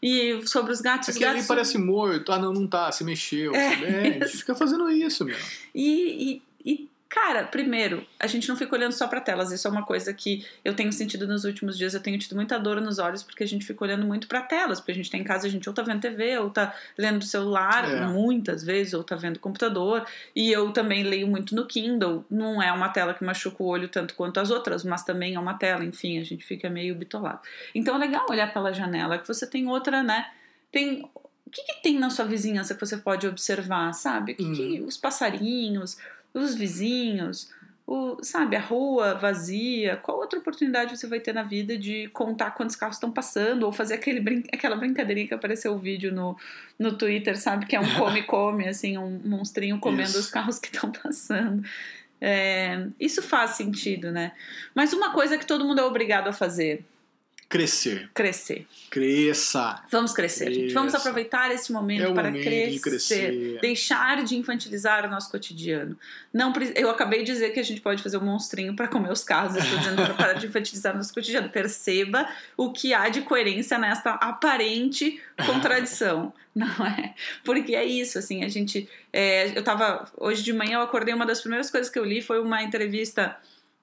E 0.00 0.42
sobre 0.46 0.70
os 0.70 0.80
gatos, 0.80 1.08
os 1.08 1.14
Aquele 1.16 1.24
ali 1.30 1.34
gatos. 1.38 1.48
parece 1.48 1.78
morto. 1.78 2.30
Ah, 2.30 2.38
não, 2.38 2.52
não 2.52 2.66
tá, 2.66 2.92
se 2.92 3.02
mexeu. 3.02 3.54
É? 3.54 3.58
É, 3.82 4.18
a 4.22 4.26
gente 4.26 4.36
fica 4.38 4.54
fazendo 4.54 4.88
isso, 4.90 5.24
meu. 5.24 5.36
E, 5.74 6.34
e, 6.34 6.42
cara, 7.14 7.44
primeiro, 7.44 8.04
a 8.18 8.26
gente 8.26 8.48
não 8.48 8.56
fica 8.56 8.74
olhando 8.74 8.90
só 8.90 9.06
pra 9.06 9.20
telas. 9.20 9.52
Isso 9.52 9.68
é 9.68 9.70
uma 9.70 9.84
coisa 9.84 10.12
que 10.12 10.44
eu 10.64 10.74
tenho 10.74 10.92
sentido 10.92 11.28
nos 11.28 11.44
últimos 11.44 11.78
dias. 11.78 11.94
Eu 11.94 12.00
tenho 12.02 12.18
tido 12.18 12.34
muita 12.34 12.58
dor 12.58 12.80
nos 12.80 12.98
olhos 12.98 13.22
porque 13.22 13.44
a 13.44 13.46
gente 13.46 13.64
fica 13.64 13.84
olhando 13.84 14.04
muito 14.04 14.26
pra 14.26 14.42
telas. 14.42 14.80
Porque 14.80 14.90
a 14.90 14.94
gente 14.96 15.08
tá 15.10 15.16
em 15.16 15.22
casa, 15.22 15.46
a 15.46 15.50
gente 15.50 15.68
ou 15.68 15.74
tá 15.74 15.82
vendo 15.82 16.00
TV, 16.00 16.36
ou 16.38 16.50
tá 16.50 16.74
lendo 16.98 17.20
do 17.20 17.24
celular, 17.24 17.88
É. 17.88 18.06
muitas 18.06 18.64
vezes, 18.64 18.94
ou 18.94 19.04
tá 19.04 19.14
vendo 19.14 19.38
computador. 19.38 20.04
E 20.34 20.50
eu 20.50 20.72
também 20.72 21.04
leio 21.04 21.28
muito 21.28 21.54
no 21.54 21.66
Kindle. 21.66 22.24
Não 22.28 22.60
é 22.60 22.72
uma 22.72 22.88
tela 22.88 23.14
que 23.14 23.22
machuca 23.24 23.62
o 23.62 23.66
olho 23.66 23.88
tanto 23.88 24.14
quanto 24.14 24.40
as 24.40 24.50
outras, 24.50 24.82
mas 24.82 25.04
também 25.04 25.34
é 25.36 25.38
uma 25.38 25.54
tela. 25.54 25.84
Enfim, 25.84 26.18
a 26.18 26.24
gente 26.24 26.44
fica 26.44 26.68
meio 26.68 26.96
bitolado. 26.96 27.40
Então 27.74 27.94
é 27.94 27.98
legal 27.98 28.26
olhar 28.28 28.52
pela 28.52 28.72
janela, 28.72 29.18
que 29.18 29.28
você 29.28 29.46
tem 29.46 29.68
outra, 29.68 30.02
né? 30.02 30.26
Tem. 30.72 31.08
O 31.46 31.50
que, 31.50 31.62
que 31.62 31.82
tem 31.84 31.96
na 32.00 32.10
sua 32.10 32.24
vizinhança 32.24 32.74
que 32.74 32.80
você 32.84 32.96
pode 32.96 33.28
observar, 33.28 33.92
sabe? 33.92 34.32
O 34.32 34.34
que 34.34 34.50
que- 34.56 34.80
os 34.80 34.96
passarinhos, 34.96 35.96
os 36.34 36.54
vizinhos, 36.54 37.50
o, 37.86 38.22
sabe, 38.22 38.56
a 38.56 38.60
rua 38.60 39.14
vazia. 39.14 39.96
Qual 39.96 40.18
outra 40.18 40.38
oportunidade 40.38 40.96
você 40.98 41.06
vai 41.06 41.20
ter 41.20 41.32
na 41.32 41.42
vida 41.42 41.76
de 41.76 42.08
contar 42.08 42.52
quantos 42.52 42.74
carros 42.74 42.96
estão 42.96 43.12
passando 43.12 43.64
ou 43.64 43.72
fazer 43.72 43.94
aquele 43.94 44.20
brin 44.20 44.42
aquela 44.52 44.74
brincadeirinha 44.74 45.28
que 45.28 45.34
apareceu 45.34 45.72
o 45.74 45.78
vídeo 45.78 46.12
no, 46.12 46.36
no 46.78 46.96
Twitter, 46.96 47.38
sabe? 47.38 47.66
Que 47.66 47.76
é 47.76 47.80
um 47.80 47.94
come-come, 47.96 48.66
assim, 48.66 48.98
um 48.98 49.20
monstrinho 49.24 49.78
comendo 49.78 50.10
Isso. 50.10 50.20
os 50.20 50.30
carros 50.30 50.58
que 50.58 50.74
estão 50.74 50.90
passando. 50.90 51.62
É, 52.20 52.86
isso 52.98 53.20
faz 53.22 53.50
sentido, 53.50 54.10
né? 54.10 54.32
Mas 54.74 54.94
uma 54.94 55.12
coisa 55.12 55.36
que 55.36 55.44
todo 55.44 55.64
mundo 55.64 55.80
é 55.80 55.84
obrigado 55.84 56.28
a 56.28 56.32
fazer: 56.32 56.82
Crescer. 57.48 58.10
crescer. 58.14 58.66
Cresça. 58.90 59.82
Vamos 59.90 60.12
crescer, 60.12 60.52
gente. 60.52 60.72
Vamos 60.72 60.94
aproveitar 60.94 61.50
esse 61.52 61.72
momento 61.72 62.04
É 62.10 62.12
para 62.12 62.30
momento 62.30 62.42
crescer. 62.44 62.70
de 62.70 62.80
crescer. 62.80 63.58
Deixar 63.60 64.24
de 64.24 64.36
infantilizar 64.36 65.04
o 65.06 65.10
nosso 65.10 65.30
cotidiano. 65.30 65.96
Não, 66.32 66.52
eu 66.74 66.90
acabei 66.90 67.22
de 67.22 67.32
dizer 67.32 67.50
que 67.50 67.60
a 67.60 67.62
gente 67.62 67.80
pode 67.80 68.02
fazer 68.02 68.16
um 68.16 68.24
monstrinho 68.24 68.74
para 68.74 68.88
comer 68.88 69.12
os 69.12 69.22
casos. 69.22 69.62
Estou 69.62 69.78
dizendo 69.78 69.96
para 70.02 70.14
parar 70.14 70.32
de 70.34 70.46
infantilizar 70.46 70.94
o 70.94 70.96
nosso 70.96 71.12
cotidiano. 71.12 71.48
Perceba 71.48 72.28
o 72.56 72.72
que 72.72 72.92
há 72.94 73.08
de 73.08 73.22
coerência 73.22 73.78
nesta 73.78 74.12
aparente 74.12 75.20
contradição. 75.46 76.32
Não 76.54 76.86
é? 76.86 77.14
Porque 77.44 77.74
é 77.74 77.84
isso, 77.84 78.16
assim, 78.16 78.44
a 78.44 78.48
gente. 78.48 78.88
é, 79.12 79.56
eu 79.58 79.62
tava. 79.64 80.08
Hoje 80.16 80.42
de 80.42 80.52
manhã 80.52 80.74
eu 80.74 80.82
acordei, 80.82 81.12
uma 81.12 81.26
das 81.26 81.40
primeiras 81.40 81.68
coisas 81.68 81.90
que 81.90 81.98
eu 81.98 82.04
li 82.04 82.22
foi 82.22 82.40
uma 82.40 82.62
entrevista 82.62 83.36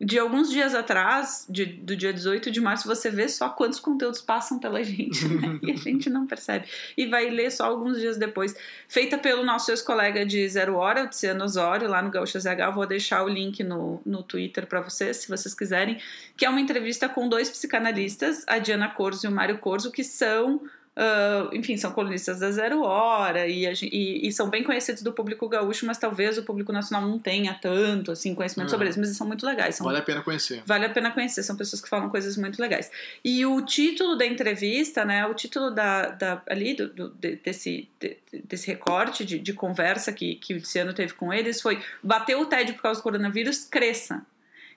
de 0.03 0.17
alguns 0.17 0.49
dias 0.49 0.73
atrás, 0.73 1.45
de, 1.47 1.63
do 1.63 1.95
dia 1.95 2.11
18 2.11 2.49
de 2.49 2.59
março, 2.59 2.87
você 2.87 3.11
vê 3.11 3.29
só 3.29 3.49
quantos 3.49 3.79
conteúdos 3.79 4.19
passam 4.19 4.57
pela 4.57 4.81
gente, 4.83 5.27
né? 5.27 5.59
E 5.61 5.71
a 5.71 5.75
gente 5.75 6.09
não 6.09 6.25
percebe. 6.25 6.67
E 6.97 7.05
vai 7.05 7.29
ler 7.29 7.51
só 7.51 7.65
alguns 7.65 7.99
dias 7.99 8.17
depois. 8.17 8.55
Feita 8.87 9.17
pelo 9.19 9.45
nosso 9.45 9.69
ex-colega 9.69 10.25
de 10.25 10.49
Zero 10.49 10.75
Hora, 10.75 11.07
Tiziano 11.07 11.43
Osório, 11.43 11.87
lá 11.87 12.01
no 12.01 12.09
Gaúcha 12.09 12.39
ZH. 12.39 12.59
Eu 12.59 12.73
vou 12.73 12.87
deixar 12.87 13.23
o 13.23 13.27
link 13.27 13.63
no, 13.63 14.01
no 14.03 14.23
Twitter 14.23 14.65
para 14.65 14.81
vocês, 14.81 15.17
se 15.17 15.29
vocês 15.29 15.53
quiserem. 15.53 15.99
Que 16.35 16.45
é 16.45 16.49
uma 16.49 16.59
entrevista 16.59 17.07
com 17.07 17.29
dois 17.29 17.51
psicanalistas, 17.51 18.43
a 18.47 18.57
Diana 18.57 18.89
Corzo 18.89 19.27
e 19.27 19.29
o 19.29 19.31
Mário 19.31 19.59
Corzo, 19.59 19.91
que 19.91 20.03
são 20.03 20.61
Uh, 20.91 21.55
enfim, 21.55 21.77
são 21.77 21.89
colunistas 21.93 22.39
da 22.39 22.51
Zero 22.51 22.81
Hora 22.81 23.47
e, 23.47 23.65
e, 23.65 24.27
e, 24.27 24.31
são 24.33 24.49
bem 24.49 24.61
conhecidos 24.61 25.01
do 25.01 25.13
público 25.13 25.47
gaúcho, 25.47 25.85
mas 25.85 25.97
talvez 25.97 26.37
o 26.37 26.43
público 26.43 26.73
nacional 26.73 27.07
não 27.07 27.17
tenha 27.17 27.53
tanto 27.53 28.11
assim, 28.11 28.35
conhecimento 28.35 28.67
uhum. 28.67 28.71
sobre 28.71 28.87
eles, 28.87 28.97
mas 28.97 29.07
eles 29.07 29.17
são 29.17 29.25
muito 29.25 29.45
legais. 29.45 29.75
São, 29.75 29.85
vale 29.85 29.99
a 29.99 30.01
pena 30.01 30.21
conhecer. 30.21 30.61
Vale 30.65 30.85
a 30.85 30.89
pena 30.89 31.09
conhecer, 31.09 31.43
são 31.43 31.55
pessoas 31.55 31.81
que 31.81 31.87
falam 31.87 32.09
coisas 32.09 32.35
muito 32.35 32.61
legais. 32.61 32.91
E 33.23 33.45
o 33.45 33.61
título 33.61 34.17
da 34.17 34.25
entrevista, 34.25 35.05
né, 35.05 35.25
o 35.25 35.33
título 35.33 35.71
da, 35.71 36.09
da 36.09 36.41
ali 36.49 36.73
do, 36.73 36.89
do 36.89 37.09
desse, 37.09 37.87
de, 37.97 38.17
desse 38.43 38.67
recorte 38.67 39.23
de, 39.23 39.39
de 39.39 39.53
conversa 39.53 40.11
que, 40.11 40.35
que 40.35 40.53
o 40.53 40.57
Luciano 40.57 40.93
teve 40.93 41.13
com 41.13 41.31
eles 41.31 41.61
foi 41.61 41.81
Bateu 42.03 42.41
o 42.41 42.45
TED 42.45 42.73
por 42.73 42.81
causa 42.81 42.99
do 42.99 43.03
coronavírus, 43.03 43.63
cresça. 43.63 44.25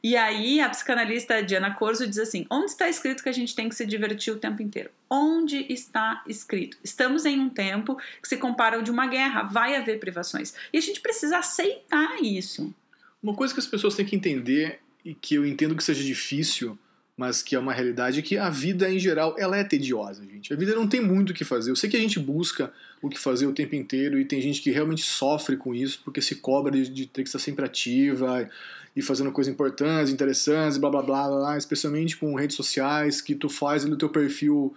E 0.05 0.19
aí 0.19 0.61
a 0.61 0.69
psicanalista 0.69 1.43
Diana 1.43 1.73
Corzo 1.73 2.07
diz 2.07 2.19
assim: 2.19 2.45
onde 2.51 2.67
está 2.67 2.87
escrito 2.91 3.23
que 3.23 3.29
a 3.31 3.33
gente 3.33 3.55
tem 3.55 3.71
que 3.71 3.75
se 3.75 3.87
divertir 3.87 4.35
o 4.35 4.39
tempo 4.39 4.61
inteiro? 4.61 4.91
Onde 5.09 5.65
está 5.73 6.23
escrito? 6.29 6.77
Estamos 6.85 7.25
em 7.25 7.41
um 7.41 7.49
tempo 7.49 7.97
que 8.21 8.29
se 8.29 8.37
compara 8.37 8.77
ao 8.77 8.83
de 8.83 8.91
uma 8.91 9.07
guerra, 9.07 9.45
vai 9.45 9.75
haver 9.75 9.99
privações. 9.99 10.53
E 10.71 10.77
a 10.77 10.81
gente 10.83 11.01
precisa 11.01 11.39
aceitar 11.39 12.23
isso. 12.23 12.75
Uma 13.23 13.35
coisa 13.35 13.55
que 13.55 13.61
as 13.61 13.67
pessoas 13.67 13.95
têm 13.95 14.05
que 14.05 14.15
entender, 14.15 14.81
e 15.03 15.15
que 15.15 15.37
eu 15.37 15.47
entendo 15.47 15.75
que 15.75 15.83
seja 15.83 16.05
difícil, 16.05 16.79
mas 17.17 17.43
que 17.43 17.55
é 17.55 17.59
uma 17.59 17.73
realidade, 17.73 18.23
que 18.23 18.37
a 18.37 18.51
vida 18.51 18.91
em 18.91 18.99
geral 18.99 19.37
ela 19.39 19.57
é 19.57 19.63
tediosa, 19.63 20.25
gente. 20.25 20.53
A 20.53 20.57
vida 20.57 20.75
não 20.75 20.89
tem 20.89 21.01
muito 21.01 21.31
o 21.31 21.35
que 21.35 21.45
fazer. 21.45 21.71
Eu 21.71 21.77
sei 21.77 21.89
que 21.89 21.97
a 21.97 22.01
gente 22.01 22.19
busca 22.19 22.73
o 23.01 23.09
que 23.09 23.19
fazer 23.19 23.47
o 23.47 23.53
tempo 23.53 23.77
inteiro 23.77 24.19
e 24.19 24.25
tem 24.25 24.41
gente 24.41 24.61
que 24.61 24.71
realmente 24.71 25.03
sofre 25.03 25.57
com 25.57 25.75
isso 25.75 26.01
porque 26.05 26.21
se 26.21 26.37
cobra 26.37 26.73
de, 26.73 26.89
de 26.89 27.07
ter 27.07 27.23
que 27.23 27.29
estar 27.29 27.39
sempre 27.39 27.65
ativa 27.65 28.49
e 28.97 29.03
fazendo 29.03 29.31
coisas 29.31 29.53
importantes, 29.53 30.13
interessantes, 30.13 30.77
blá 30.77 30.91
blá 30.91 31.03
blá, 31.03 31.29
blá 31.29 31.59
especialmente 31.59 32.17
com 32.17 32.35
redes 32.35 32.57
sociais, 32.57 33.21
que 33.21 33.35
tu 33.35 33.49
faz 33.49 33.85
no 33.85 33.97
teu 33.97 34.09
perfil 34.09 34.75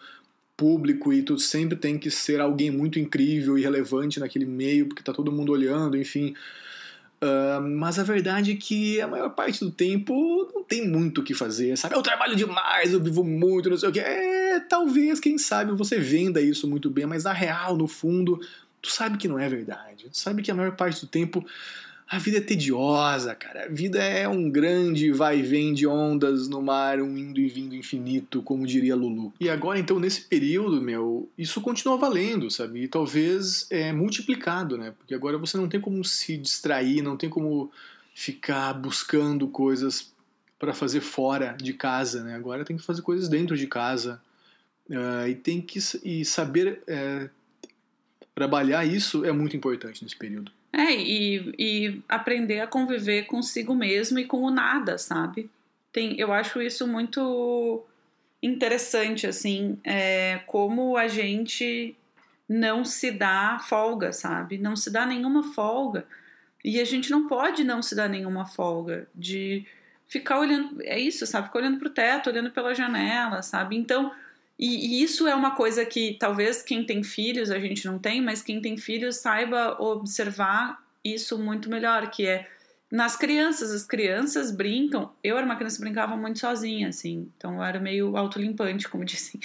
público 0.56 1.14
e 1.14 1.22
tu 1.22 1.40
sempre 1.40 1.78
tem 1.78 1.98
que 1.98 2.10
ser 2.10 2.42
alguém 2.42 2.72
muito 2.72 3.00
incrível 3.00 3.58
e 3.58 3.62
relevante 3.62 4.20
naquele 4.20 4.46
meio, 4.46 4.88
porque 4.88 5.04
tá 5.04 5.14
todo 5.14 5.32
mundo 5.32 5.52
olhando, 5.52 5.96
enfim. 5.96 6.36
Uh, 7.20 7.60
mas 7.62 7.98
a 7.98 8.04
verdade 8.04 8.52
é 8.52 8.56
que 8.56 9.02
a 9.02 9.08
maior 9.08 9.32
parte 9.32 9.60
do 9.66 9.72
tempo 9.72 10.52
não 10.54 10.64
tem 10.64 10.88
muito 10.88 11.22
o 11.22 11.24
que 11.24 11.34
fazer, 11.34 11.76
sabe? 11.76 11.96
Eu 11.96 12.04
trabalho 12.04 12.36
demais, 12.36 12.94
eu 12.94 13.02
vivo 13.02 13.24
muito, 13.24 13.70
não 13.70 13.78
sei 13.78 13.90
o 13.90 13.92
que. 13.92 14.00
É, 14.00 14.60
talvez, 14.60 15.20
quem 15.20 15.38
sabe, 15.38 15.72
você 15.72 15.98
venda 15.98 16.40
isso 16.40 16.68
muito 16.68 16.92
bem, 16.92 17.08
mas 17.08 17.24
na 17.24 17.34
real, 17.34 17.76
no 17.76 17.88
fundo, 17.88 18.40
tu 18.82 18.92
sabe 18.92 19.18
que 19.18 19.28
não 19.28 19.40
é 19.40 19.50
verdade. 19.50 20.10
Tu 20.12 20.18
sabe 20.18 20.44
que 20.44 20.52
a 20.52 20.56
maior 20.56 20.76
parte 20.76 21.02
do 21.02 21.08
tempo 21.08 21.44
a 22.10 22.18
vida 22.20 22.38
é 22.38 22.42
tediosa, 22.42 23.36
cara. 23.36 23.66
A 23.66 23.68
vida 23.68 24.00
é 24.00 24.28
um 24.28 24.50
grande 24.50 25.12
vai 25.12 25.40
e 25.40 25.44
vem 25.44 25.74
de 25.74 25.86
ondas 25.86 26.48
no 26.48 26.62
mar, 26.62 27.02
um 27.02 27.18
indo 27.18 27.40
e 27.40 27.50
vindo 27.50 27.76
infinito, 27.76 28.42
como 28.42 28.66
diria 28.66 28.96
Lulu. 28.96 29.34
E 29.40 29.50
agora, 29.50 29.78
então, 29.78 30.00
nesse 30.00 30.22
período, 30.22 30.82
meu, 30.82 31.30
isso 31.38 31.60
continua 31.60 31.98
valendo, 31.98 32.50
sabe? 32.50 32.84
E 32.84 32.88
talvez 32.88 33.68
é 33.70 33.92
multiplicado, 33.92 34.78
né? 34.78 34.94
Porque 34.98 35.14
agora 35.14 35.38
você 35.38 35.58
não 35.58 35.68
tem 35.68 35.82
como 35.82 36.04
se 36.06 36.38
distrair, 36.38 37.02
não 37.02 37.18
tem 37.18 37.30
como 37.30 37.70
ficar 38.14 38.74
buscando 38.74 39.48
coisas 39.50 40.14
para 40.58 40.74
fazer 40.74 41.02
fora 41.02 41.58
de 41.62 41.74
casa, 41.74 42.24
né? 42.24 42.36
Agora 42.36 42.64
tem 42.64 42.78
que 42.78 42.84
fazer 42.84 43.02
coisas 43.02 43.28
dentro 43.28 43.58
de 43.58 43.68
casa. 43.68 44.22
Uh, 44.90 45.28
e 45.28 45.36
tem 45.36 45.60
que 45.62 45.80
e 46.06 46.24
saber 46.24 46.82
é, 46.88 47.30
trabalhar 48.34 48.86
isso 48.86 49.26
é 49.26 49.32
muito 49.34 49.58
importante 49.58 50.02
nesse 50.02 50.16
período. 50.16 50.52
É, 50.78 50.94
e, 50.94 51.56
e 51.58 52.04
aprender 52.08 52.60
a 52.60 52.68
conviver 52.68 53.24
consigo 53.24 53.74
mesmo 53.74 54.20
e 54.20 54.26
com 54.26 54.44
o 54.44 54.52
nada, 54.52 55.00
sabe? 55.00 55.50
Tem, 55.92 56.20
eu 56.20 56.32
acho 56.32 56.62
isso 56.62 56.88
muito 56.88 57.84
interessante, 58.44 59.26
assim, 59.26 59.80
é, 59.84 60.40
como 60.46 60.96
a 60.96 61.08
gente 61.08 61.96
não 62.48 62.86
se 62.86 63.10
dá 63.10 63.58
folga, 63.60 64.14
sabe? 64.14 64.60
Não 64.60 64.76
se 64.76 64.92
dá 64.92 65.04
nenhuma 65.04 65.52
folga. 65.52 66.06
E 66.64 66.80
a 66.80 66.86
gente 66.86 67.10
não 67.10 67.28
pode 67.28 67.64
não 67.64 67.82
se 67.82 67.96
dar 67.96 68.08
nenhuma 68.08 68.46
folga 68.46 69.08
de 69.16 69.66
ficar 70.08 70.40
olhando, 70.40 70.80
é 70.84 71.00
isso, 71.00 71.26
sabe? 71.26 71.48
Ficar 71.48 71.58
olhando 71.58 71.80
pro 71.80 71.90
teto, 71.90 72.30
olhando 72.30 72.52
pela 72.52 72.76
janela, 72.76 73.42
sabe? 73.42 73.76
Então, 73.76 74.12
e, 74.60 75.00
e, 75.00 75.04
isso 75.04 75.28
é 75.28 75.36
uma 75.36 75.52
coisa 75.52 75.86
que 75.86 76.18
talvez 76.20 76.62
quem 76.62 76.84
tem 76.84 77.04
filhos 77.04 77.52
a 77.52 77.60
gente 77.60 77.86
não 77.86 78.00
tem, 78.00 78.22
mas 78.22 78.42
quem 78.42 78.62
tem 78.62 78.76
filhos 78.78 79.18
saiba 79.18 79.80
observar 79.80 80.84
isso 81.04 81.38
muito 81.38 81.70
melhor, 81.70 82.10
que 82.10 82.26
é 82.26 82.48
nas 82.92 83.16
crianças. 83.16 83.72
As 83.72 83.86
crianças 83.86 84.52
brincam. 84.52 85.12
Eu 85.24 85.38
era 85.38 85.46
uma 85.46 85.56
criança 85.56 85.78
que 85.78 85.84
brincava 85.84 86.18
muito 86.18 86.40
sozinha, 86.40 86.90
assim, 86.90 87.30
então 87.38 87.56
eu 87.56 87.64
era 87.64 87.80
meio 87.80 88.18
autolimpante, 88.18 88.90
como 88.90 89.06
dizem. 89.06 89.40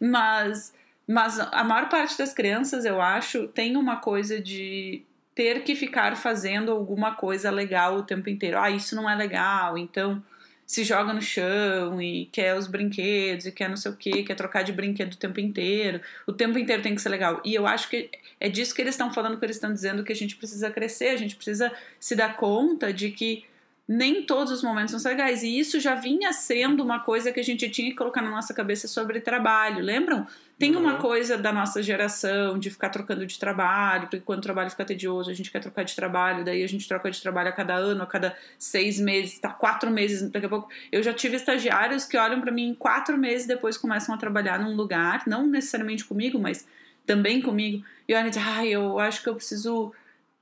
Mas, 0.00 0.72
mas 1.06 1.38
a 1.38 1.62
maior 1.62 1.88
parte 1.88 2.16
das 2.16 2.32
crianças, 2.32 2.84
eu 2.84 3.00
acho, 3.00 3.48
tem 3.48 3.76
uma 3.76 3.96
coisa 3.96 4.40
de 4.40 5.02
ter 5.34 5.64
que 5.64 5.74
ficar 5.74 6.16
fazendo 6.16 6.70
alguma 6.70 7.16
coisa 7.16 7.50
legal 7.50 7.96
o 7.96 8.02
tempo 8.02 8.30
inteiro. 8.30 8.58
Ah, 8.58 8.70
isso 8.70 8.94
não 8.94 9.10
é 9.10 9.14
legal, 9.14 9.76
então 9.76 10.22
se 10.66 10.82
joga 10.84 11.12
no 11.12 11.20
chão 11.20 12.00
e 12.00 12.26
quer 12.26 12.56
os 12.56 12.66
brinquedos 12.66 13.46
e 13.46 13.52
quer 13.52 13.68
não 13.68 13.76
sei 13.76 13.90
o 13.90 13.96
que, 13.96 14.22
quer 14.22 14.34
trocar 14.34 14.62
de 14.62 14.72
brinquedo 14.72 15.12
o 15.12 15.16
tempo 15.16 15.40
inteiro. 15.40 16.00
O 16.26 16.32
tempo 16.32 16.58
inteiro 16.58 16.82
tem 16.82 16.94
que 16.94 17.02
ser 17.02 17.10
legal. 17.10 17.40
E 17.44 17.54
eu 17.54 17.66
acho 17.66 17.88
que 17.88 18.10
é 18.40 18.48
disso 18.48 18.74
que 18.74 18.80
eles 18.80 18.94
estão 18.94 19.12
falando, 19.12 19.38
que 19.38 19.44
eles 19.44 19.56
estão 19.56 19.72
dizendo 19.72 20.02
que 20.02 20.12
a 20.12 20.16
gente 20.16 20.36
precisa 20.36 20.70
crescer, 20.70 21.08
a 21.08 21.16
gente 21.16 21.36
precisa 21.36 21.72
se 22.00 22.16
dar 22.16 22.36
conta 22.36 22.92
de 22.92 23.10
que 23.10 23.44
nem 23.86 24.22
todos 24.22 24.50
os 24.50 24.62
momentos 24.62 25.00
são 25.00 25.10
legais. 25.10 25.42
E 25.42 25.58
isso 25.58 25.78
já 25.78 25.94
vinha 25.94 26.32
sendo 26.32 26.82
uma 26.82 27.00
coisa 27.00 27.30
que 27.30 27.38
a 27.38 27.44
gente 27.44 27.68
tinha 27.68 27.90
que 27.90 27.96
colocar 27.96 28.22
na 28.22 28.30
nossa 28.30 28.54
cabeça 28.54 28.88
sobre 28.88 29.20
trabalho. 29.20 29.84
Lembram? 29.84 30.26
Tem 30.58 30.74
uma 30.74 30.94
uhum. 30.94 31.00
coisa 31.00 31.36
da 31.36 31.52
nossa 31.52 31.82
geração 31.82 32.58
de 32.58 32.70
ficar 32.70 32.88
trocando 32.88 33.26
de 33.26 33.38
trabalho, 33.38 34.02
porque 34.02 34.20
quando 34.20 34.38
o 34.38 34.42
trabalho 34.42 34.70
fica 34.70 34.84
tedioso, 34.84 35.30
a 35.30 35.34
gente 35.34 35.50
quer 35.50 35.60
trocar 35.60 35.84
de 35.84 35.94
trabalho, 35.94 36.44
daí 36.44 36.62
a 36.62 36.66
gente 36.66 36.86
troca 36.88 37.10
de 37.10 37.20
trabalho 37.20 37.48
a 37.48 37.52
cada 37.52 37.74
ano, 37.74 38.02
a 38.02 38.06
cada 38.06 38.36
seis 38.58 38.98
meses, 39.00 39.38
tá 39.38 39.50
quatro 39.50 39.90
meses, 39.90 40.30
daqui 40.30 40.46
a 40.46 40.48
pouco. 40.48 40.68
Eu 40.92 41.02
já 41.02 41.12
tive 41.12 41.36
estagiários 41.36 42.04
que 42.04 42.16
olham 42.16 42.40
para 42.40 42.52
mim 42.52 42.74
quatro 42.78 43.18
meses 43.18 43.46
depois 43.46 43.76
começam 43.76 44.14
a 44.14 44.18
trabalhar 44.18 44.58
num 44.60 44.74
lugar, 44.76 45.24
não 45.26 45.46
necessariamente 45.46 46.04
comigo, 46.04 46.38
mas 46.38 46.66
também 47.04 47.42
comigo, 47.42 47.84
e 48.08 48.14
olham 48.14 48.28
e 48.28 48.30
dizem, 48.30 48.44
ah, 48.46 48.64
eu 48.64 48.98
acho 48.98 49.22
que 49.22 49.28
eu 49.28 49.34
preciso 49.34 49.92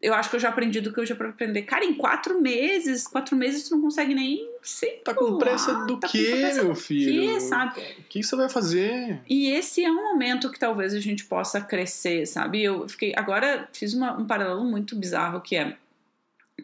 eu 0.03 0.13
acho 0.13 0.29
que 0.29 0.35
eu 0.35 0.41
já 0.41 0.49
aprendi 0.49 0.81
do 0.81 0.93
que 0.93 0.99
eu 0.99 1.07
já 1.07 1.15
para 1.15 1.29
aprender. 1.29 1.63
Cara, 1.63 1.85
em 1.85 1.95
quatro 1.95 2.43
meses, 2.43 3.07
quatro 3.07 3.37
meses 3.37 3.69
tu 3.69 3.77
não 3.77 3.83
consegue 3.83 4.13
nem 4.15 4.51
se 4.61 4.87
Tá 5.05 5.15
com 5.15 5.39
pressa 5.39 5.85
do 5.87 5.97
tá 5.97 6.09
pressa 6.09 6.65
meu 6.65 6.75
filho? 6.75 7.33
Quê, 7.33 7.41
sabe? 7.41 7.81
O 8.01 8.03
que 8.09 8.23
você 8.23 8.35
vai 8.35 8.49
fazer? 8.49 9.21
E 9.29 9.51
esse 9.51 9.85
é 9.85 9.91
um 9.91 10.03
momento 10.13 10.51
que 10.51 10.59
talvez 10.59 10.93
a 10.93 10.99
gente 10.99 11.25
possa 11.25 11.61
crescer, 11.61 12.27
sabe? 12.27 12.65
Eu 12.65 12.89
fiquei. 12.89 13.13
Agora 13.17 13.69
fiz 13.73 13.95
uma, 13.95 14.19
um 14.19 14.27
paralelo 14.27 14.65
muito 14.65 14.97
bizarro 14.97 15.41
que 15.41 15.55
é 15.55 15.77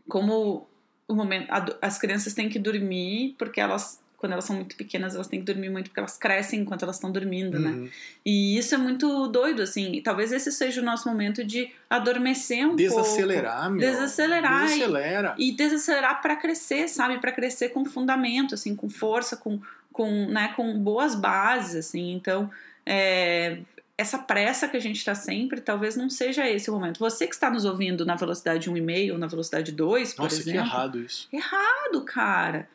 como 0.08 0.66
o 1.06 1.14
momento. 1.14 1.48
as 1.80 1.96
crianças 1.96 2.34
têm 2.34 2.48
que 2.48 2.58
dormir 2.58 3.36
porque 3.38 3.60
elas 3.60 4.00
quando 4.18 4.32
elas 4.32 4.44
são 4.44 4.56
muito 4.56 4.74
pequenas, 4.74 5.14
elas 5.14 5.28
têm 5.28 5.38
que 5.38 5.46
dormir 5.46 5.70
muito 5.70 5.86
porque 5.86 6.00
elas 6.00 6.18
crescem 6.18 6.60
enquanto 6.60 6.82
elas 6.82 6.96
estão 6.96 7.10
dormindo, 7.10 7.56
né? 7.56 7.70
uhum. 7.70 7.84
né? 7.84 7.90
E 8.26 8.58
isso 8.58 8.74
é 8.74 8.78
muito 8.78 9.28
doido, 9.28 9.62
assim. 9.62 10.02
Talvez 10.02 10.32
esse 10.32 10.50
seja 10.50 10.80
o 10.80 10.84
nosso 10.84 11.08
momento 11.08 11.44
de 11.44 11.70
adormecer 11.88 12.66
um 12.66 12.74
desacelerar, 12.74 13.60
pouco. 13.60 13.76
Meu. 13.76 13.88
Desacelerar. 13.88 14.66
Desacelera. 14.66 15.34
E, 15.38 15.50
e 15.50 15.52
desacelerar 15.52 16.20
para 16.20 16.34
crescer, 16.34 16.88
sabe? 16.88 17.18
Para 17.18 17.30
crescer 17.30 17.68
com 17.68 17.84
fundamento, 17.84 18.54
assim, 18.54 18.74
com 18.74 18.90
força, 18.90 19.36
com, 19.36 19.60
com, 19.92 20.26
né, 20.26 20.52
com 20.56 20.76
boas 20.80 21.14
bases, 21.14 21.86
assim. 21.86 22.12
Então, 22.12 22.50
é, 22.84 23.58
essa 23.96 24.18
pressa 24.18 24.66
que 24.66 24.76
a 24.76 24.80
gente 24.80 24.96
está 24.96 25.14
sempre, 25.14 25.60
talvez 25.60 25.96
não 25.96 26.10
seja 26.10 26.44
esse 26.48 26.68
o 26.68 26.72
momento. 26.72 26.98
Você 26.98 27.24
que 27.24 27.34
está 27.34 27.48
nos 27.48 27.64
ouvindo 27.64 28.04
na 28.04 28.16
velocidade 28.16 28.68
1,5 28.68 29.12
ou 29.12 29.18
na 29.18 29.28
velocidade 29.28 29.70
2, 29.70 30.14
por 30.14 30.24
Nossa, 30.24 30.40
exemplo. 30.40 30.60
Nossa, 30.60 30.70
que 30.70 30.76
errado 30.76 31.00
isso. 31.00 31.28
Errado, 31.32 32.04
cara. 32.04 32.68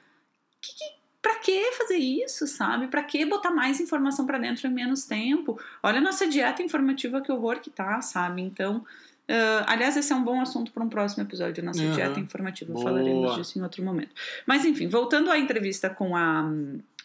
Que, 0.62 0.74
que, 0.74 1.03
Pra 1.24 1.36
que 1.36 1.72
fazer 1.72 1.96
isso, 1.96 2.46
sabe? 2.46 2.88
Pra 2.88 3.02
que 3.02 3.26
botar 3.26 3.50
mais 3.50 3.80
informação 3.80 4.26
para 4.26 4.38
dentro 4.38 4.68
em 4.68 4.72
menos 4.74 5.06
tempo? 5.06 5.58
Olha 5.82 6.00
a 6.00 6.02
nossa 6.02 6.28
dieta 6.28 6.62
informativa, 6.62 7.22
que 7.22 7.32
horror 7.32 7.62
que 7.62 7.70
tá, 7.70 8.02
sabe? 8.02 8.42
Então, 8.42 8.80
uh, 8.80 9.64
aliás, 9.66 9.96
esse 9.96 10.12
é 10.12 10.16
um 10.18 10.24
bom 10.24 10.42
assunto 10.42 10.74
para 10.74 10.84
um 10.84 10.90
próximo 10.90 11.24
episódio, 11.24 11.64
nossa 11.64 11.82
uhum. 11.82 11.94
dieta 11.94 12.20
informativa. 12.20 12.74
Boa. 12.74 12.84
Falaremos 12.84 13.36
disso 13.38 13.58
em 13.58 13.62
outro 13.62 13.82
momento. 13.82 14.12
Mas, 14.46 14.66
enfim, 14.66 14.90
voltando 14.90 15.32
à 15.32 15.40
entrevista 15.40 15.90
com 15.90 16.14
a 16.14 16.44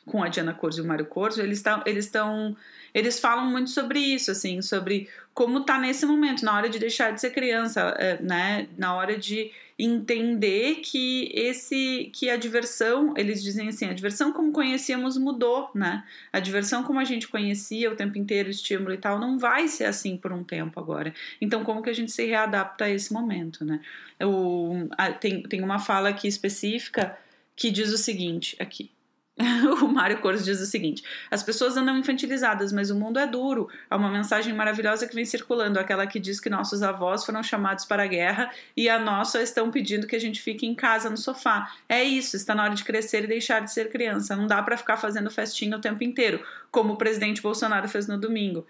com 0.05 0.23
a 0.23 0.29
Diana 0.29 0.55
Corso 0.55 0.81
e 0.81 0.83
o 0.83 0.87
Mário 0.87 1.07
Corso, 1.07 1.41
eles 1.41 1.59
estão 1.59 1.83
eles 1.87 2.07
estão 2.07 2.57
eles 2.95 3.21
falam 3.21 3.47
muito 3.47 3.71
sobre 3.71 3.99
isso, 3.99 4.30
assim, 4.30 4.62
sobre 4.62 5.09
como 5.35 5.61
tá 5.61 5.78
nesse 5.78 6.04
momento, 6.04 6.45
na 6.45 6.57
hora 6.57 6.68
de 6.68 6.78
deixar 6.78 7.12
de 7.12 7.21
ser 7.21 7.30
criança, 7.30 7.95
é, 7.99 8.21
né? 8.21 8.68
Na 8.76 8.95
hora 8.95 9.16
de 9.16 9.52
entender 9.78 10.80
que 10.83 11.30
esse 11.33 12.11
que 12.12 12.28
a 12.28 12.37
diversão, 12.37 13.14
eles 13.16 13.40
dizem 13.40 13.68
assim, 13.68 13.87
a 13.87 13.92
diversão 13.92 14.33
como 14.33 14.50
conhecíamos 14.50 15.16
mudou, 15.16 15.71
né? 15.73 16.04
A 16.33 16.40
diversão 16.40 16.83
como 16.83 16.99
a 16.99 17.04
gente 17.04 17.28
conhecia 17.28 17.92
o 17.92 17.95
tempo 17.95 18.18
inteiro, 18.18 18.50
estímulo 18.50 18.92
e 18.92 18.99
tal, 18.99 19.21
não 19.21 19.38
vai 19.38 19.68
ser 19.68 19.85
assim 19.85 20.16
por 20.16 20.33
um 20.33 20.42
tempo 20.42 20.80
agora. 20.80 21.14
Então, 21.40 21.62
como 21.62 21.83
que 21.83 21.90
a 21.90 21.95
gente 21.95 22.11
se 22.11 22.26
readapta 22.26 22.87
a 22.87 22.90
esse 22.90 23.12
momento, 23.12 23.64
né? 23.64 23.80
Eu, 24.18 24.88
tem, 25.21 25.45
tem 25.45 25.62
uma 25.62 25.78
fala 25.78 26.09
aqui 26.09 26.26
específica 26.26 27.16
que 27.54 27.71
diz 27.71 27.92
o 27.92 27.99
seguinte, 27.99 28.57
aqui. 28.59 28.90
o 29.83 29.88
Mário 29.88 30.18
Cores 30.18 30.45
diz 30.45 30.61
o 30.61 30.66
seguinte: 30.66 31.02
as 31.30 31.42
pessoas 31.42 31.76
andam 31.76 31.97
infantilizadas, 31.97 32.73
mas 32.73 32.90
o 32.90 32.97
mundo 32.97 33.18
é 33.18 33.26
duro. 33.26 33.68
Há 33.88 33.97
uma 33.97 34.11
mensagem 34.11 34.52
maravilhosa 34.52 35.07
que 35.07 35.14
vem 35.14 35.25
circulando, 35.25 35.78
aquela 35.78 36.07
que 36.07 36.18
diz 36.18 36.40
que 36.40 36.50
nossos 36.50 36.83
avós 36.83 37.25
foram 37.25 37.42
chamados 37.42 37.85
para 37.85 38.02
a 38.02 38.07
guerra 38.07 38.50
e 38.76 38.88
a 38.88 38.99
nós 38.99 39.28
só 39.28 39.40
estão 39.40 39.71
pedindo 39.71 40.07
que 40.07 40.16
a 40.16 40.21
gente 40.21 40.42
fique 40.42 40.66
em 40.66 40.75
casa 40.75 41.09
no 41.09 41.16
sofá. 41.16 41.73
É 41.88 42.02
isso, 42.02 42.37
está 42.37 42.54
na 42.54 42.64
hora 42.64 42.75
de 42.75 42.83
crescer 42.85 43.25
e 43.25 43.26
deixar 43.28 43.61
de 43.61 43.73
ser 43.73 43.90
criança. 43.90 44.35
Não 44.35 44.47
dá 44.47 44.62
para 44.62 44.76
ficar 44.76 44.97
fazendo 44.97 45.30
festinha 45.30 45.76
o 45.76 45.80
tempo 45.80 46.02
inteiro, 46.02 46.45
como 46.71 46.95
o 46.95 46.97
presidente 46.97 47.40
Bolsonaro 47.40 47.88
fez 47.88 48.09
no 48.09 48.18
domingo. 48.18 48.66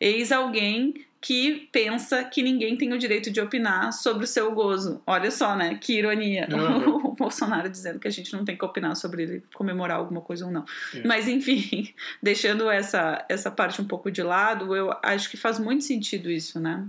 Eis 0.00 0.30
alguém 0.30 1.06
que 1.20 1.68
pensa 1.72 2.22
que 2.22 2.42
ninguém 2.42 2.76
tem 2.76 2.92
o 2.92 2.98
direito 2.98 3.30
de 3.30 3.40
opinar 3.40 3.92
sobre 3.92 4.24
o 4.24 4.26
seu 4.26 4.52
gozo. 4.52 5.02
Olha 5.04 5.30
só, 5.30 5.56
né? 5.56 5.76
Que 5.80 5.98
ironia. 5.98 6.48
Uhum. 6.50 6.98
O 7.08 7.18
Bolsonaro 7.18 7.68
dizendo 7.68 7.98
que 7.98 8.06
a 8.06 8.10
gente 8.10 8.32
não 8.32 8.44
tem 8.44 8.56
que 8.56 8.64
opinar 8.64 8.94
sobre 8.94 9.24
ele 9.24 9.42
comemorar 9.54 9.98
alguma 9.98 10.20
coisa 10.20 10.46
ou 10.46 10.52
não. 10.52 10.64
É. 10.94 11.04
Mas, 11.04 11.26
enfim, 11.26 11.92
deixando 12.22 12.70
essa, 12.70 13.24
essa 13.28 13.50
parte 13.50 13.82
um 13.82 13.84
pouco 13.84 14.08
de 14.08 14.22
lado, 14.22 14.76
eu 14.76 14.96
acho 15.02 15.28
que 15.28 15.36
faz 15.36 15.58
muito 15.58 15.82
sentido 15.82 16.30
isso, 16.30 16.60
né? 16.60 16.86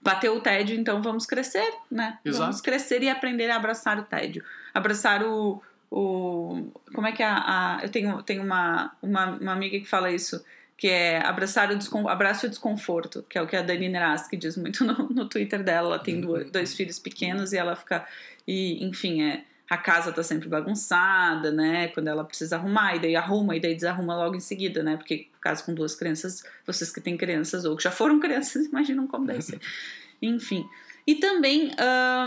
Bateu 0.00 0.36
o 0.36 0.40
tédio, 0.40 0.76
então 0.76 1.00
vamos 1.00 1.24
crescer, 1.24 1.72
né? 1.88 2.18
Exato. 2.24 2.42
Vamos 2.42 2.60
crescer 2.60 3.02
e 3.02 3.08
aprender 3.08 3.48
a 3.48 3.56
abraçar 3.56 3.96
o 3.98 4.02
tédio. 4.02 4.42
Abraçar 4.74 5.22
o. 5.22 5.62
o 5.88 6.72
como 6.92 7.06
é 7.06 7.12
que 7.12 7.22
é 7.22 7.26
a. 7.26 7.76
a 7.76 7.80
eu 7.82 7.88
tenho, 7.90 8.22
tenho 8.24 8.42
uma, 8.42 8.92
uma, 9.00 9.26
uma 9.36 9.52
amiga 9.52 9.78
que 9.78 9.86
fala 9.86 10.10
isso 10.10 10.42
que 10.76 10.88
é 10.88 11.18
abraçar 11.24 11.70
o 11.70 12.08
abraço 12.08 12.46
o 12.46 12.48
desconforto, 12.48 13.24
que 13.28 13.38
é 13.38 13.42
o 13.42 13.46
que 13.46 13.56
a 13.56 13.62
Dani 13.62 13.88
Neraski 13.88 14.36
diz 14.36 14.56
muito 14.56 14.84
no, 14.84 15.08
no 15.08 15.28
Twitter 15.28 15.62
dela. 15.62 15.94
Ela 15.94 15.98
tem 15.98 16.20
dois, 16.20 16.50
dois 16.50 16.74
filhos 16.74 16.98
pequenos 16.98 17.52
e 17.52 17.56
ela 17.56 17.74
fica. 17.74 18.06
E, 18.46 18.84
enfim, 18.84 19.22
é, 19.22 19.44
a 19.68 19.76
casa 19.76 20.12
tá 20.12 20.22
sempre 20.22 20.48
bagunçada, 20.48 21.50
né? 21.50 21.88
Quando 21.88 22.08
ela 22.08 22.24
precisa 22.24 22.56
arrumar, 22.56 22.94
e 22.96 23.00
daí 23.00 23.16
arruma, 23.16 23.56
e 23.56 23.60
daí 23.60 23.74
desarruma 23.74 24.14
logo 24.14 24.36
em 24.36 24.40
seguida, 24.40 24.82
né? 24.82 24.96
Porque 24.96 25.28
caso 25.40 25.64
com 25.64 25.74
duas 25.74 25.94
crianças, 25.94 26.44
vocês 26.66 26.92
que 26.92 27.00
têm 27.00 27.16
crianças 27.16 27.64
ou 27.64 27.76
que 27.76 27.82
já 27.82 27.90
foram 27.90 28.20
crianças, 28.20 28.66
imaginam 28.66 29.06
como 29.06 29.26
deve 29.26 29.42
ser. 29.42 29.60
Enfim. 30.20 30.68
E 31.06 31.14
também 31.16 31.70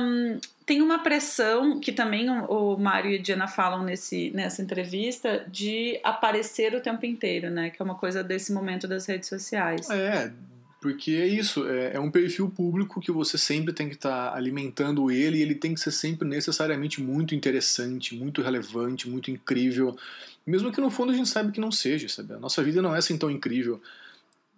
um, 0.02 0.40
tem 0.70 0.84
uma 0.84 1.00
pressão 1.00 1.80
que 1.80 1.92
também 1.92 2.30
o, 2.30 2.78
Mário 2.78 3.10
e 3.10 3.16
a 3.18 3.20
Diana 3.20 3.48
falam 3.48 3.82
nesse, 3.82 4.30
nessa 4.36 4.62
entrevista 4.62 5.44
de 5.52 6.00
aparecer 6.04 6.76
o 6.76 6.80
tempo 6.80 7.08
inteiro, 7.08 7.50
né? 7.50 7.72
Que 7.72 7.82
é 7.82 7.84
uma 7.84 7.96
coisa 7.96 8.24
desse 8.24 8.54
momento 8.54 8.88
das 8.88 9.08
redes 9.08 9.28
sociais. 9.28 9.90
É, 9.90 10.32
porque 10.80 11.14
é 11.14 11.26
isso, 11.26 11.68
é, 11.68 11.96
é 11.96 12.00
um 12.00 12.12
perfil 12.12 12.52
público 12.52 13.02
que 13.02 13.12
você 13.12 13.36
sempre 13.36 13.74
tem 13.74 13.90
que 13.90 13.96
estar 13.96 14.30
tá 14.30 14.38
alimentando 14.38 15.10
ele 15.10 15.40
e 15.40 15.42
ele 15.42 15.56
tem 15.56 15.74
que 15.74 15.80
ser 15.80 15.90
sempre 15.90 16.28
necessariamente 16.28 17.02
muito 17.02 17.34
interessante, 17.34 18.16
muito 18.16 18.44
relevante, 18.44 19.10
muito 19.10 19.32
incrível. 19.32 19.98
Mesmo 20.46 20.72
que 20.72 20.80
no 20.80 20.92
fundo 20.92 21.12
a 21.12 21.16
gente 21.16 21.30
saiba 21.30 21.52
que 21.52 21.60
não 21.60 21.72
seja, 21.72 22.08
sabe? 22.08 22.36
A 22.36 22.40
nossa 22.40 22.62
vida 22.62 22.80
não 22.80 22.94
é 22.94 23.00
assim 23.00 23.18
tão 23.18 23.32
incrível. 23.32 23.82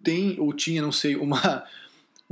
Tem 0.04 0.38
ou 0.38 0.52
tinha, 0.52 0.82
não 0.82 0.92
sei, 0.92 1.16
uma 1.16 1.64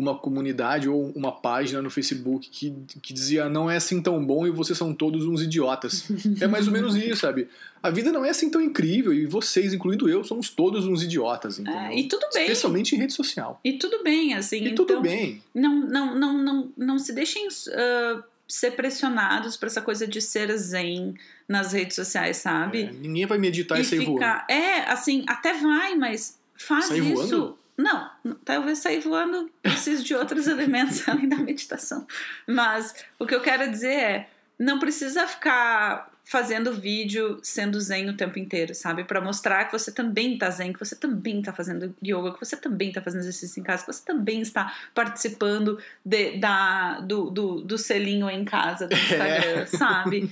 uma 0.00 0.16
comunidade 0.16 0.88
ou 0.88 1.12
uma 1.14 1.30
página 1.30 1.82
no 1.82 1.90
Facebook 1.90 2.48
que, 2.48 2.74
que 3.02 3.12
dizia 3.12 3.48
não 3.48 3.70
é 3.70 3.76
assim 3.76 4.00
tão 4.00 4.24
bom 4.24 4.46
e 4.46 4.50
vocês 4.50 4.76
são 4.76 4.94
todos 4.94 5.26
uns 5.26 5.42
idiotas. 5.42 6.08
é 6.40 6.46
mais 6.46 6.66
ou 6.66 6.72
menos 6.72 6.96
isso, 6.96 7.20
sabe? 7.20 7.48
A 7.82 7.90
vida 7.90 8.10
não 8.10 8.24
é 8.24 8.30
assim 8.30 8.50
tão 8.50 8.60
incrível 8.60 9.12
e 9.12 9.26
vocês, 9.26 9.72
incluindo 9.72 10.08
eu, 10.08 10.24
somos 10.24 10.50
todos 10.50 10.86
uns 10.86 11.02
idiotas, 11.02 11.58
é, 11.58 11.62
entendeu? 11.62 11.98
E 11.98 12.08
tudo 12.08 12.26
bem. 12.32 12.42
Especialmente 12.42 12.94
em 12.94 12.98
rede 12.98 13.12
social. 13.12 13.60
E 13.62 13.74
tudo 13.74 14.02
bem, 14.02 14.34
assim. 14.34 14.64
E 14.64 14.68
então, 14.68 14.86
tudo 14.86 15.00
bem. 15.00 15.42
Não, 15.54 15.80
não, 15.86 16.18
não, 16.18 16.38
não, 16.38 16.72
não 16.76 16.98
se 16.98 17.12
deixem 17.12 17.46
uh, 17.46 18.22
ser 18.48 18.72
pressionados 18.72 19.56
por 19.56 19.66
essa 19.66 19.80
coisa 19.80 20.06
de 20.06 20.20
ser 20.20 20.54
zen 20.56 21.14
nas 21.48 21.72
redes 21.72 21.96
sociais, 21.96 22.38
sabe? 22.38 22.82
É, 22.82 22.92
ninguém 22.92 23.26
vai 23.26 23.38
meditar 23.38 23.78
e, 23.78 23.82
e 23.82 23.84
sair 23.84 24.00
ficar... 24.00 24.46
voando. 24.46 24.50
É, 24.50 24.90
assim, 24.90 25.24
até 25.26 25.54
vai, 25.54 25.94
mas 25.94 26.38
faz 26.56 26.86
Sai 26.86 26.98
isso. 26.98 27.14
Voando? 27.14 27.59
Não, 27.80 28.10
talvez 28.44 28.78
sair 28.78 29.00
voando 29.00 29.50
precise 29.62 30.04
de 30.04 30.14
outros 30.14 30.46
elementos 30.48 31.08
além 31.08 31.28
da 31.28 31.36
meditação. 31.36 32.06
Mas 32.46 32.94
o 33.18 33.26
que 33.26 33.34
eu 33.34 33.40
quero 33.40 33.70
dizer 33.70 33.94
é, 33.94 34.30
não 34.58 34.78
precisa 34.78 35.26
ficar 35.26 36.09
fazendo 36.30 36.72
vídeo 36.72 37.40
sendo 37.42 37.80
zen 37.80 38.08
o 38.08 38.16
tempo 38.16 38.38
inteiro, 38.38 38.72
sabe? 38.72 39.02
Para 39.02 39.20
mostrar 39.20 39.64
que 39.64 39.72
você 39.76 39.90
também 39.90 40.38
tá 40.38 40.48
zen, 40.48 40.72
que 40.72 40.78
você 40.78 40.94
também 40.94 41.42
tá 41.42 41.52
fazendo 41.52 41.92
yoga, 42.00 42.32
que 42.32 42.38
você 42.38 42.56
também 42.56 42.92
tá 42.92 43.02
fazendo 43.02 43.22
exercício 43.22 43.58
em 43.58 43.64
casa, 43.64 43.84
que 43.84 43.92
você 43.92 44.04
também 44.04 44.40
está 44.40 44.72
participando 44.94 45.76
de, 46.04 46.38
da, 46.38 47.00
do, 47.00 47.30
do, 47.30 47.60
do 47.62 47.76
selinho 47.76 48.30
em 48.30 48.44
casa 48.44 48.86
do 48.86 48.94
Instagram, 48.94 49.60
é. 49.62 49.66
sabe? 49.66 50.30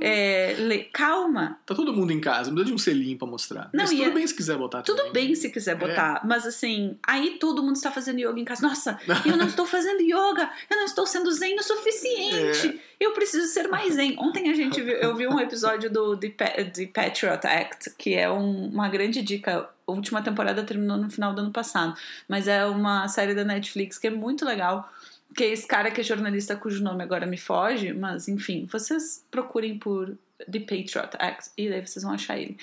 É, 0.00 0.54
le... 0.58 0.84
calma. 0.92 1.58
Tá 1.64 1.72
todo 1.72 1.92
mundo 1.92 2.12
em 2.12 2.20
casa, 2.20 2.50
não 2.50 2.56
precisa 2.56 2.70
de 2.70 2.74
um 2.74 2.78
selinho 2.78 3.16
pra 3.16 3.28
mostrar. 3.28 3.70
Não, 3.72 3.84
mas 3.84 3.90
tudo 3.90 4.02
é... 4.02 4.10
bem 4.10 4.26
se 4.26 4.34
quiser 4.34 4.56
botar 4.56 4.82
Tudo 4.82 4.96
também, 4.96 5.12
bem 5.12 5.28
né? 5.30 5.34
se 5.36 5.50
quiser 5.50 5.76
botar, 5.76 6.20
é. 6.22 6.26
mas 6.26 6.46
assim, 6.46 6.96
aí 7.06 7.36
todo 7.38 7.62
mundo 7.62 7.76
está 7.76 7.92
fazendo 7.92 8.18
yoga 8.18 8.40
em 8.40 8.44
casa. 8.44 8.66
Nossa, 8.66 8.98
eu 9.24 9.36
não 9.36 9.46
estou 9.46 9.66
fazendo 9.66 10.00
yoga, 10.00 10.50
eu 10.68 10.76
não 10.76 10.84
estou 10.84 11.06
sendo 11.06 11.30
zen 11.30 11.54
o 11.56 11.62
suficiente. 11.62 12.68
É. 12.68 12.88
Eu 13.00 13.12
preciso 13.12 13.46
ser 13.46 13.68
mais 13.68 13.94
zen. 13.94 14.16
Ontem 14.18 14.50
a 14.50 14.54
gente 14.54 14.80
viu, 14.82 14.94
eu 14.94 15.14
vi 15.14 15.27
um 15.28 15.40
episódio 15.40 15.90
do 15.90 16.16
The, 16.16 16.28
The 16.28 16.86
Patriot 16.86 17.46
Act, 17.46 17.90
que 17.96 18.14
é 18.14 18.30
um, 18.30 18.68
uma 18.68 18.88
grande 18.88 19.22
dica. 19.22 19.68
A 19.86 19.92
última 19.92 20.22
temporada 20.22 20.62
terminou 20.62 20.96
no 20.96 21.10
final 21.10 21.32
do 21.34 21.40
ano 21.40 21.50
passado, 21.50 21.94
mas 22.28 22.46
é 22.46 22.64
uma 22.66 23.08
série 23.08 23.34
da 23.34 23.44
Netflix 23.44 23.98
que 23.98 24.06
é 24.06 24.10
muito 24.10 24.44
legal 24.44 24.90
que 25.36 25.44
é 25.44 25.48
esse 25.48 25.66
cara 25.66 25.90
que 25.90 26.00
é 26.00 26.04
jornalista 26.04 26.56
cujo 26.56 26.82
nome 26.82 27.02
agora 27.02 27.26
me 27.26 27.36
foge, 27.36 27.92
mas 27.92 28.28
enfim, 28.28 28.66
vocês 28.70 29.24
procurem 29.30 29.78
por 29.78 30.16
The 30.50 30.60
Patriot 30.60 31.10
Act 31.18 31.50
e 31.56 31.68
daí 31.68 31.86
vocês 31.86 32.02
vão 32.02 32.14
achar 32.14 32.38
ele. 32.38 32.56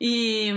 E 0.00 0.52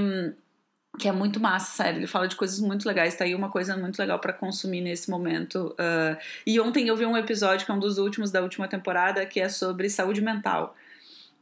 que 1.00 1.08
é 1.08 1.12
muito 1.12 1.40
massa, 1.40 1.84
sério. 1.84 2.00
Ele 2.00 2.08
fala 2.08 2.28
de 2.28 2.36
coisas 2.36 2.60
muito 2.60 2.88
legais. 2.88 3.16
Tá 3.16 3.24
aí 3.24 3.34
uma 3.34 3.50
coisa 3.50 3.76
muito 3.76 3.98
legal 3.98 4.20
para 4.20 4.32
consumir 4.32 4.82
nesse 4.82 5.10
momento. 5.10 5.76
Uh, 5.80 6.18
e 6.46 6.60
ontem 6.60 6.88
eu 6.88 6.96
vi 6.96 7.06
um 7.06 7.18
episódio 7.18 7.66
que 7.66 7.72
é 7.72 7.76
um 7.76 7.80
dos 7.80 7.98
últimos 7.98 8.32
da 8.32 8.42
última 8.42 8.68
temporada 8.68 9.26
que 9.26 9.40
é 9.40 9.50
sobre 9.50 9.90
saúde 9.90 10.22
mental. 10.22 10.76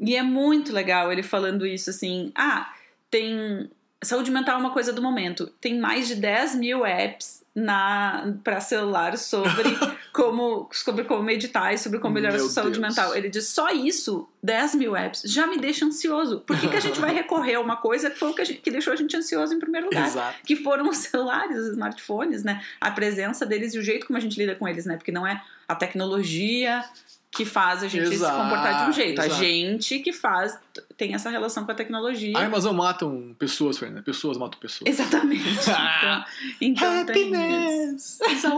E 0.01 0.15
é 0.15 0.23
muito 0.23 0.73
legal 0.73 1.11
ele 1.11 1.21
falando 1.21 1.65
isso 1.65 1.91
assim. 1.91 2.31
Ah, 2.35 2.73
tem. 3.09 3.69
Saúde 4.03 4.31
mental 4.31 4.55
é 4.55 4.59
uma 4.59 4.73
coisa 4.73 4.91
do 4.91 5.01
momento. 5.01 5.47
Tem 5.61 5.79
mais 5.79 6.07
de 6.07 6.15
10 6.15 6.55
mil 6.55 6.83
apps 6.83 7.41
na 7.53 8.33
para 8.43 8.61
celular 8.61 9.17
sobre 9.17 9.69
como 10.11 10.69
sobre 10.71 11.03
como 11.03 11.21
meditar 11.21 11.73
e 11.73 11.77
sobre 11.77 11.99
como 11.99 12.15
melhorar 12.15 12.35
a 12.35 12.39
sua 12.39 12.49
saúde 12.49 12.79
Deus. 12.79 12.95
mental. 12.95 13.15
Ele 13.15 13.29
diz 13.29 13.49
só 13.49 13.69
isso, 13.69 14.27
10 14.41 14.75
mil 14.75 14.95
apps, 14.95 15.21
já 15.25 15.45
me 15.45 15.57
deixa 15.57 15.85
ansioso. 15.85 16.39
Por 16.39 16.59
que, 16.59 16.69
que 16.69 16.77
a 16.77 16.79
gente 16.79 16.99
vai 16.99 17.13
recorrer 17.13 17.55
a 17.55 17.59
uma 17.59 17.75
coisa 17.75 18.09
que 18.09 18.17
foi 18.17 18.31
o 18.31 18.33
que, 18.33 18.43
gente, 18.43 18.61
que 18.61 18.71
deixou 18.71 18.93
a 18.93 18.95
gente 18.95 19.15
ansioso 19.15 19.53
em 19.53 19.59
primeiro 19.59 19.87
lugar? 19.87 20.07
Exato. 20.07 20.39
Que 20.43 20.55
foram 20.55 20.89
os 20.89 20.97
celulares, 20.97 21.57
os 21.57 21.67
smartphones, 21.67 22.43
né? 22.43 22.63
A 22.79 22.89
presença 22.89 23.45
deles 23.45 23.75
e 23.75 23.77
o 23.77 23.83
jeito 23.83 24.07
como 24.07 24.17
a 24.17 24.21
gente 24.21 24.39
lida 24.39 24.55
com 24.55 24.67
eles, 24.67 24.85
né? 24.85 24.95
Porque 24.95 25.11
não 25.11 25.27
é 25.27 25.43
a 25.67 25.75
tecnologia 25.75 26.83
que 27.31 27.45
faz 27.45 27.81
a 27.81 27.87
gente 27.87 28.13
exato, 28.13 28.35
se 28.35 28.41
comportar 28.41 28.83
de 28.83 28.89
um 28.89 28.93
jeito. 28.93 29.21
Exato. 29.21 29.33
A 29.33 29.37
gente 29.37 29.99
que 29.99 30.11
faz, 30.11 30.59
tem 30.97 31.13
essa 31.13 31.29
relação 31.29 31.65
com 31.65 31.71
a 31.71 31.75
tecnologia. 31.75 32.37
Armas 32.37 32.65
não 32.65 32.73
matam 32.73 33.33
pessoas, 33.39 33.77
Fernanda. 33.77 34.03
Pessoas 34.03 34.37
matam 34.37 34.59
pessoas. 34.59 34.89
Exatamente. 34.89 35.41
então, 36.59 36.93
então 36.93 37.01
Happiness 37.01 38.19
is 38.29 38.43
a 38.43 38.49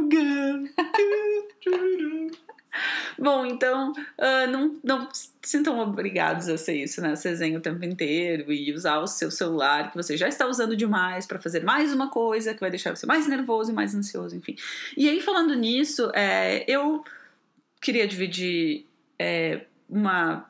gun. 0.00 0.66
Bom, 3.18 3.46
então 3.46 3.92
uh, 3.92 4.50
não, 4.50 4.76
não 4.84 5.08
se 5.12 5.30
sintam 5.42 5.78
obrigados 5.78 6.48
a 6.48 6.58
ser 6.58 6.82
isso, 6.82 7.00
né? 7.00 7.16
Ser 7.16 7.34
zen 7.36 7.56
o 7.56 7.60
tempo 7.60 7.84
inteiro 7.84 8.52
e 8.52 8.72
usar 8.72 8.98
o 8.98 9.06
seu 9.06 9.30
celular 9.30 9.90
que 9.90 9.96
você 9.96 10.16
já 10.16 10.28
está 10.28 10.46
usando 10.46 10.76
demais 10.76 11.26
para 11.26 11.38
fazer 11.38 11.64
mais 11.64 11.92
uma 11.92 12.10
coisa 12.10 12.52
que 12.52 12.60
vai 12.60 12.70
deixar 12.70 12.94
você 12.94 13.06
mais 13.06 13.26
nervoso 13.26 13.70
e 13.70 13.74
mais 13.74 13.94
ansioso, 13.94 14.36
enfim. 14.36 14.56
E 14.96 15.08
aí, 15.08 15.20
falando 15.20 15.54
nisso, 15.54 16.10
é, 16.14 16.64
eu 16.68 17.04
queria 17.80 18.06
dividir 18.06 18.86
é, 19.18 19.62
uma, 19.88 20.48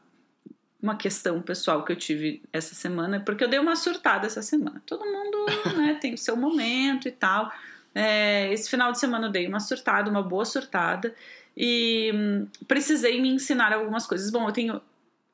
uma 0.82 0.96
questão 0.96 1.40
pessoal 1.42 1.84
que 1.84 1.92
eu 1.92 1.96
tive 1.96 2.42
essa 2.52 2.74
semana, 2.74 3.20
porque 3.20 3.44
eu 3.44 3.48
dei 3.48 3.58
uma 3.58 3.76
surtada 3.76 4.26
essa 4.26 4.42
semana. 4.42 4.82
Todo 4.86 5.04
mundo 5.04 5.46
né, 5.76 5.98
tem 6.00 6.14
o 6.14 6.18
seu 6.18 6.36
momento 6.36 7.08
e 7.08 7.12
tal. 7.12 7.52
É, 7.94 8.52
esse 8.52 8.68
final 8.68 8.92
de 8.92 8.98
semana 8.98 9.26
eu 9.26 9.32
dei 9.32 9.46
uma 9.46 9.60
surtada, 9.60 10.10
uma 10.10 10.22
boa 10.22 10.44
surtada, 10.44 11.14
e 11.56 12.12
hum, 12.14 12.46
precisei 12.68 13.20
me 13.20 13.30
ensinar 13.30 13.72
algumas 13.72 14.06
coisas. 14.06 14.30
Bom, 14.30 14.46
eu 14.46 14.52
tenho 14.52 14.80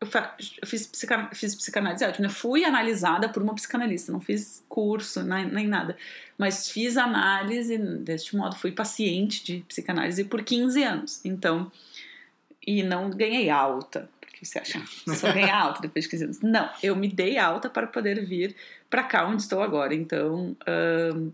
eu, 0.03 0.67
fiz, 0.67 0.87
psica, 0.87 1.31
fiz 1.33 1.55
psicanálise, 1.55 2.05
ótimo, 2.05 2.27
né? 2.27 2.29
fui 2.29 2.65
analisada 2.65 3.29
por 3.29 3.41
uma 3.41 3.55
psicanalista, 3.55 4.11
não 4.11 4.21
fiz 4.21 4.65
curso 4.69 5.23
nem, 5.23 5.47
nem 5.47 5.69
nada, 5.69 5.97
mas 6.37 6.69
fiz 6.69 6.97
análise 6.97 7.79
deste 7.79 8.37
modo, 8.37 8.57
fui 8.57 8.73
paciente 8.73 9.45
de 9.45 9.61
psicanálise 9.69 10.25
por 10.25 10.43
15 10.43 10.83
anos, 10.83 11.25
então, 11.25 11.71
e 12.67 12.83
não 12.83 13.11
ganhei 13.11 13.49
alta, 13.49 14.11
você 14.46 14.59
acha, 14.59 14.83
só 15.14 15.33
ganhar 15.33 15.57
alta 15.57 15.81
depois 15.83 16.05
de 16.05 16.11
15 16.11 16.24
anos. 16.24 16.40
Não, 16.40 16.68
eu 16.83 16.96
me 16.96 17.09
dei 17.09 17.38
alta 17.38 17.70
para 17.70 17.87
poder 17.87 18.24
vir 18.24 18.55
para 18.90 19.02
cá 19.02 19.26
onde 19.26 19.42
estou 19.42 19.62
agora, 19.62 19.94
então 19.94 20.57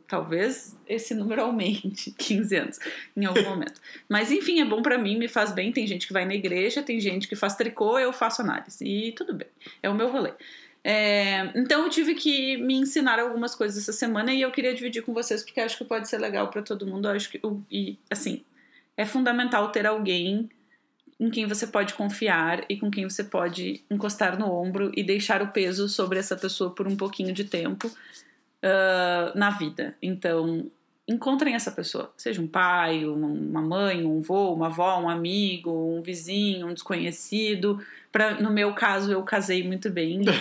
talvez 0.07 0.77
esse 0.87 1.15
número 1.15 1.43
aumente 1.43 2.13
15 2.17 2.57
anos 2.57 2.79
em 3.17 3.25
algum 3.25 3.43
momento. 3.43 3.81
Mas 4.09 4.31
enfim, 4.31 4.61
é 4.61 4.65
bom 4.65 4.83
para 4.83 4.97
mim, 4.97 5.19
me 5.19 5.29
faz 5.29 5.53
bem. 5.53 5.73
Tem 5.73 5.87
gente 5.87 6.07
que 6.07 6.13
vai 6.13 6.25
na 6.25 6.35
igreja, 6.35 6.83
tem 6.83 7.01
gente 7.01 7.27
que 7.27 7.35
faz 7.35 7.57
tricô, 7.57 7.99
eu 7.99 8.13
faço 8.13 8.43
análise 8.43 8.85
e 8.85 9.13
tudo 9.13 9.35
bem, 9.35 9.49
é 9.83 9.89
o 9.89 9.95
meu 9.95 10.11
rolê. 10.11 10.33
É, 10.85 11.51
então 11.57 11.83
eu 11.83 11.91
tive 11.91 12.15
que 12.15 12.57
me 12.57 12.75
ensinar 12.75 13.19
algumas 13.19 13.55
coisas 13.55 13.83
essa 13.83 13.93
semana 13.93 14.33
e 14.33 14.41
eu 14.41 14.51
queria 14.51 14.73
dividir 14.73 15.03
com 15.03 15.13
vocês 15.13 15.43
porque 15.43 15.61
acho 15.61 15.77
que 15.77 15.85
pode 15.85 16.09
ser 16.09 16.19
legal 16.19 16.49
para 16.49 16.63
todo 16.63 16.87
mundo. 16.87 17.09
Eu 17.09 17.13
acho 17.17 17.29
que 17.29 17.41
e 17.71 17.99
assim 18.09 18.45
é 18.97 19.05
fundamental 19.05 19.71
ter 19.71 19.87
alguém 19.87 20.49
em 21.21 21.31
quem 21.31 21.47
você 21.47 21.67
pode 21.67 21.95
confiar 21.95 22.65
e 22.69 22.77
com 22.77 22.91
quem 22.91 23.09
você 23.09 23.25
pode 23.25 23.83
encostar 23.91 24.39
no 24.39 24.53
ombro 24.53 24.93
e 24.97 25.03
deixar 25.03 25.43
o 25.43 25.49
peso 25.49 25.89
sobre 25.89 26.19
essa 26.19 26.37
pessoa 26.37 26.71
por 26.71 26.87
um 26.87 26.97
pouquinho 26.97 27.33
de 27.33 27.45
tempo 27.45 27.89
uh, 27.89 29.37
na 29.37 29.51
vida. 29.51 29.97
Então, 30.01 30.71
encontrem 31.09 31.55
essa 31.55 31.73
pessoa, 31.73 32.13
seja 32.17 32.41
um 32.41 32.47
pai, 32.47 33.05
uma 33.05 33.63
mãe, 33.63 34.05
um 34.05 34.19
avô, 34.19 34.53
uma 34.53 34.67
avó, 34.67 35.01
um 35.01 35.09
amigo, 35.09 35.71
um 35.71 36.03
vizinho, 36.03 36.69
um 36.69 36.75
desconhecido. 36.75 37.83
Pra, 38.13 38.41
no 38.41 38.53
meu 38.53 38.73
caso, 38.75 39.11
eu 39.11 39.23
casei 39.23 39.67
muito 39.67 39.91
bem, 39.91 40.21
então 40.23 40.35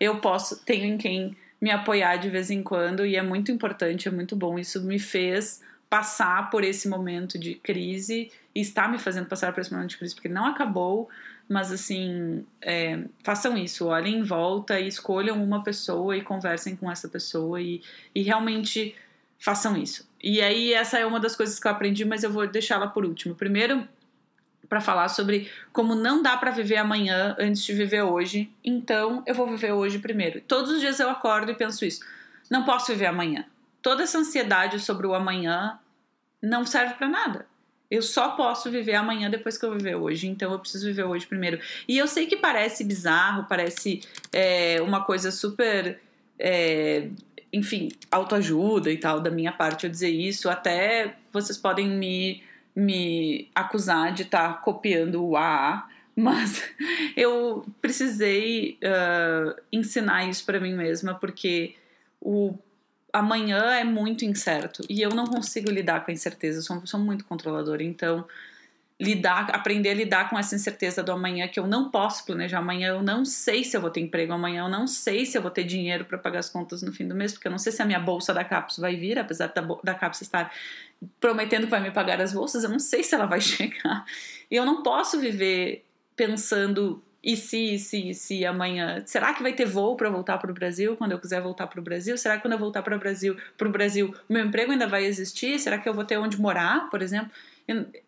eu 0.00 0.16
posso, 0.16 0.64
tenho 0.64 0.84
em 0.84 0.98
quem 0.98 1.36
me 1.60 1.70
apoiar 1.70 2.16
de 2.16 2.30
vez 2.30 2.50
em 2.50 2.62
quando 2.62 3.04
e 3.04 3.16
é 3.16 3.22
muito 3.22 3.52
importante, 3.52 4.08
é 4.08 4.10
muito 4.10 4.34
bom. 4.34 4.58
Isso 4.58 4.82
me 4.82 4.98
fez 4.98 5.60
passar 5.88 6.50
por 6.50 6.64
esse 6.64 6.88
momento 6.88 7.38
de 7.38 7.54
crise 7.54 8.30
e 8.54 8.60
está 8.60 8.88
me 8.88 8.98
fazendo 8.98 9.26
passar 9.26 9.52
por 9.52 9.60
esse 9.60 9.72
momento 9.72 9.90
de 9.90 9.98
crise 9.98 10.14
porque 10.14 10.28
não 10.28 10.44
acabou, 10.46 11.08
mas 11.48 11.72
assim, 11.72 12.44
é, 12.60 13.04
façam 13.24 13.56
isso, 13.56 13.86
olhem 13.86 14.18
em 14.18 14.22
volta 14.22 14.78
e 14.78 14.86
escolham 14.86 15.42
uma 15.42 15.62
pessoa 15.62 16.16
e 16.16 16.22
conversem 16.22 16.76
com 16.76 16.90
essa 16.90 17.08
pessoa 17.08 17.60
e, 17.60 17.82
e 18.14 18.22
realmente 18.22 18.94
façam 19.38 19.76
isso. 19.76 20.06
E 20.22 20.42
aí, 20.42 20.74
essa 20.74 20.98
é 20.98 21.06
uma 21.06 21.20
das 21.20 21.36
coisas 21.36 21.58
que 21.58 21.66
eu 21.66 21.70
aprendi, 21.70 22.04
mas 22.04 22.22
eu 22.22 22.30
vou 22.30 22.46
deixá-la 22.46 22.88
por 22.88 23.04
último. 23.04 23.34
Primeiro, 23.34 23.88
para 24.68 24.80
falar 24.80 25.08
sobre 25.08 25.50
como 25.72 25.94
não 25.94 26.22
dá 26.22 26.36
para 26.36 26.50
viver 26.50 26.76
amanhã 26.76 27.34
antes 27.38 27.62
de 27.62 27.72
viver 27.72 28.02
hoje, 28.02 28.52
então 28.62 29.22
eu 29.26 29.34
vou 29.34 29.48
viver 29.48 29.72
hoje 29.72 29.98
primeiro. 29.98 30.40
Todos 30.42 30.72
os 30.72 30.80
dias 30.80 31.00
eu 31.00 31.08
acordo 31.08 31.50
e 31.50 31.54
penso 31.54 31.84
isso. 31.84 32.04
Não 32.50 32.64
posso 32.64 32.92
viver 32.92 33.06
amanhã. 33.06 33.46
Toda 33.88 34.02
essa 34.02 34.18
ansiedade 34.18 34.80
sobre 34.80 35.06
o 35.06 35.14
amanhã 35.14 35.78
não 36.42 36.66
serve 36.66 36.92
para 36.96 37.08
nada. 37.08 37.46
Eu 37.90 38.02
só 38.02 38.32
posso 38.32 38.70
viver 38.70 38.94
amanhã 38.94 39.30
depois 39.30 39.56
que 39.56 39.64
eu 39.64 39.72
viver 39.72 39.94
hoje, 39.94 40.26
então 40.26 40.52
eu 40.52 40.58
preciso 40.58 40.84
viver 40.84 41.04
hoje 41.04 41.26
primeiro. 41.26 41.58
E 41.88 41.96
eu 41.96 42.06
sei 42.06 42.26
que 42.26 42.36
parece 42.36 42.84
bizarro, 42.84 43.46
parece 43.48 44.02
é, 44.30 44.76
uma 44.82 45.06
coisa 45.06 45.30
super. 45.30 45.98
É, 46.38 47.08
enfim, 47.50 47.88
autoajuda 48.10 48.92
e 48.92 48.98
tal, 48.98 49.20
da 49.20 49.30
minha 49.30 49.52
parte 49.52 49.84
eu 49.84 49.90
dizer 49.90 50.10
isso. 50.10 50.50
Até 50.50 51.16
vocês 51.32 51.56
podem 51.56 51.88
me, 51.88 52.42
me 52.76 53.48
acusar 53.54 54.12
de 54.12 54.24
estar 54.24 54.52
tá 54.52 54.60
copiando 54.60 55.24
o 55.24 55.34
AA, 55.34 55.88
mas 56.14 56.62
eu 57.16 57.64
precisei 57.80 58.78
uh, 58.84 59.58
ensinar 59.72 60.28
isso 60.28 60.44
para 60.44 60.60
mim 60.60 60.74
mesma, 60.74 61.14
porque 61.14 61.74
o 62.20 62.54
amanhã 63.12 63.74
é 63.74 63.84
muito 63.84 64.24
incerto. 64.24 64.84
E 64.88 65.00
eu 65.00 65.10
não 65.10 65.26
consigo 65.26 65.70
lidar 65.70 66.04
com 66.04 66.10
a 66.10 66.14
incerteza, 66.14 66.58
eu 66.58 66.62
sou 66.62 66.80
pessoa 66.80 67.02
muito 67.02 67.24
controladora, 67.24 67.82
então 67.82 68.26
lidar, 69.00 69.48
aprender 69.54 69.90
a 69.90 69.94
lidar 69.94 70.28
com 70.28 70.36
essa 70.36 70.56
incerteza 70.56 71.02
do 71.04 71.12
amanhã 71.12 71.46
que 71.46 71.60
eu 71.60 71.66
não 71.66 71.88
posso 71.90 72.24
planejar. 72.26 72.58
Amanhã, 72.58 72.88
eu 72.88 73.02
não 73.02 73.24
sei 73.24 73.62
se 73.62 73.76
eu 73.76 73.80
vou 73.80 73.90
ter 73.90 74.00
emprego 74.00 74.32
amanhã, 74.32 74.64
eu 74.64 74.68
não 74.68 74.86
sei 74.88 75.24
se 75.24 75.38
eu 75.38 75.42
vou 75.42 75.50
ter 75.50 75.62
dinheiro 75.62 76.04
para 76.04 76.18
pagar 76.18 76.40
as 76.40 76.50
contas 76.50 76.82
no 76.82 76.92
fim 76.92 77.06
do 77.06 77.14
mês, 77.14 77.32
porque 77.32 77.46
eu 77.46 77.52
não 77.52 77.58
sei 77.58 77.70
se 77.70 77.80
a 77.80 77.84
minha 77.84 78.00
bolsa 78.00 78.34
da 78.34 78.42
Caps 78.42 78.78
vai 78.78 78.96
vir, 78.96 79.18
apesar 79.18 79.48
da, 79.48 79.62
da 79.84 79.94
Caps 79.94 80.22
estar 80.22 80.52
prometendo 81.20 81.64
que 81.64 81.70
vai 81.70 81.80
me 81.80 81.92
pagar 81.92 82.20
as 82.20 82.32
bolsas, 82.32 82.64
eu 82.64 82.70
não 82.70 82.80
sei 82.80 83.04
se 83.04 83.14
ela 83.14 83.26
vai 83.26 83.40
chegar. 83.40 84.04
E 84.50 84.56
eu 84.56 84.66
não 84.66 84.82
posso 84.82 85.20
viver 85.20 85.84
pensando 86.16 87.00
e 87.22 87.36
se, 87.36 87.78
se, 87.78 88.14
se 88.14 88.46
amanhã, 88.46 89.02
será 89.04 89.34
que 89.34 89.42
vai 89.42 89.52
ter 89.52 89.64
voo 89.64 89.96
para 89.96 90.08
voltar 90.08 90.38
para 90.38 90.50
o 90.50 90.54
Brasil 90.54 90.96
quando 90.96 91.12
eu 91.12 91.18
quiser 91.18 91.40
voltar 91.40 91.66
para 91.66 91.80
o 91.80 91.82
Brasil? 91.82 92.16
Será 92.16 92.36
que 92.36 92.42
quando 92.42 92.52
eu 92.52 92.58
voltar 92.58 92.82
para 92.82 92.94
o 92.94 92.98
Brasil, 92.98 93.36
para 93.56 93.68
o 93.68 93.72
Brasil, 93.72 94.14
meu 94.28 94.44
emprego 94.44 94.70
ainda 94.70 94.86
vai 94.86 95.04
existir? 95.04 95.58
Será 95.58 95.78
que 95.78 95.88
eu 95.88 95.94
vou 95.94 96.04
ter 96.04 96.16
onde 96.16 96.40
morar, 96.40 96.88
por 96.90 97.02
exemplo? 97.02 97.30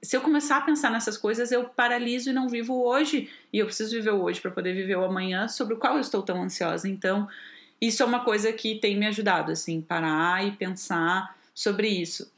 Se 0.00 0.16
eu 0.16 0.20
começar 0.20 0.58
a 0.58 0.60
pensar 0.62 0.90
nessas 0.90 1.18
coisas, 1.18 1.50
eu 1.52 1.64
paraliso 1.64 2.30
e 2.30 2.32
não 2.32 2.48
vivo 2.48 2.82
hoje. 2.82 3.28
E 3.52 3.58
eu 3.58 3.66
preciso 3.66 3.90
viver 3.90 4.12
hoje 4.12 4.40
para 4.40 4.50
poder 4.50 4.74
viver 4.74 4.96
o 4.96 5.04
amanhã, 5.04 5.48
sobre 5.48 5.74
o 5.74 5.76
qual 5.76 5.94
eu 5.94 6.00
estou 6.00 6.22
tão 6.22 6.42
ansiosa. 6.42 6.88
Então, 6.88 7.28
isso 7.80 8.02
é 8.02 8.06
uma 8.06 8.24
coisa 8.24 8.52
que 8.52 8.76
tem 8.76 8.96
me 8.96 9.06
ajudado, 9.06 9.50
assim, 9.52 9.80
parar 9.80 10.46
e 10.46 10.52
pensar 10.52 11.36
sobre 11.54 11.88
isso. 11.88 12.30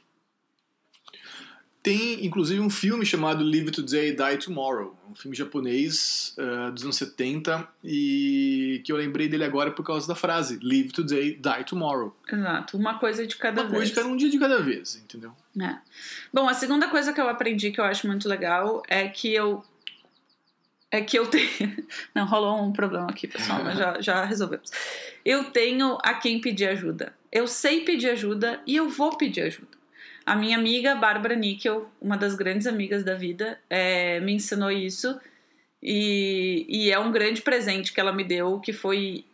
Tem, 1.83 2.25
inclusive, 2.25 2.61
um 2.61 2.69
filme 2.69 3.05
chamado 3.05 3.43
Live 3.43 3.69
Today, 3.69 4.15
Die 4.15 4.37
Tomorrow. 4.37 4.97
Um 5.11 5.13
filme 5.13 5.35
japonês 5.35 6.33
uh, 6.37 6.71
dos 6.71 6.83
anos 6.83 6.95
70 6.95 7.67
e 7.83 8.81
que 8.85 8.91
eu 8.91 8.95
lembrei 8.95 9.27
dele 9.27 9.43
agora 9.43 9.69
por 9.69 9.85
causa 9.85 10.07
da 10.07 10.15
frase 10.15 10.57
Live 10.63 10.93
Today, 10.93 11.35
Die 11.35 11.63
Tomorrow. 11.65 12.17
Exato, 12.31 12.77
uma 12.77 12.97
coisa 12.97 13.27
de 13.27 13.35
cada 13.35 13.63
uma 13.63 13.69
vez. 13.69 13.71
Uma 13.71 13.77
coisa 13.79 13.91
de 13.91 13.95
cada 13.95 14.07
um 14.07 14.15
dia 14.15 14.29
de 14.29 14.39
cada 14.39 14.61
vez, 14.61 14.95
entendeu? 14.95 15.33
É. 15.61 15.75
Bom, 16.33 16.47
a 16.47 16.53
segunda 16.53 16.87
coisa 16.87 17.11
que 17.11 17.19
eu 17.19 17.27
aprendi 17.27 17.69
que 17.69 17.81
eu 17.81 17.85
acho 17.85 18.07
muito 18.07 18.29
legal 18.29 18.81
é 18.87 19.09
que 19.09 19.33
eu 19.33 19.61
é 20.89 21.01
que 21.01 21.19
eu 21.19 21.27
tenho. 21.27 21.49
Não, 22.15 22.25
rolou 22.25 22.63
um 22.63 22.71
problema 22.71 23.09
aqui, 23.09 23.27
pessoal, 23.27 23.61
mas 23.61 23.77
já, 23.77 23.99
já 23.99 24.23
resolvemos. 24.23 24.71
Eu 25.25 25.45
tenho 25.45 25.97
a 26.01 26.13
quem 26.13 26.39
pedir 26.39 26.67
ajuda. 26.67 27.13
Eu 27.29 27.45
sei 27.45 27.81
pedir 27.81 28.11
ajuda 28.11 28.61
e 28.65 28.77
eu 28.77 28.87
vou 28.87 29.17
pedir 29.17 29.41
ajuda. 29.41 29.82
A 30.25 30.35
minha 30.35 30.57
amiga 30.57 30.95
Bárbara 30.95 31.35
Níquel, 31.35 31.89
uma 32.01 32.17
das 32.17 32.35
grandes 32.35 32.67
amigas 32.67 33.03
da 33.03 33.15
vida, 33.15 33.59
é, 33.69 34.19
me 34.19 34.33
ensinou 34.33 34.71
isso. 34.71 35.19
E, 35.81 36.65
e 36.69 36.91
é 36.91 36.99
um 36.99 37.11
grande 37.11 37.41
presente 37.41 37.91
que 37.91 37.99
ela 37.99 38.13
me 38.13 38.23
deu, 38.23 38.59
que 38.59 38.71
foi 38.71 39.25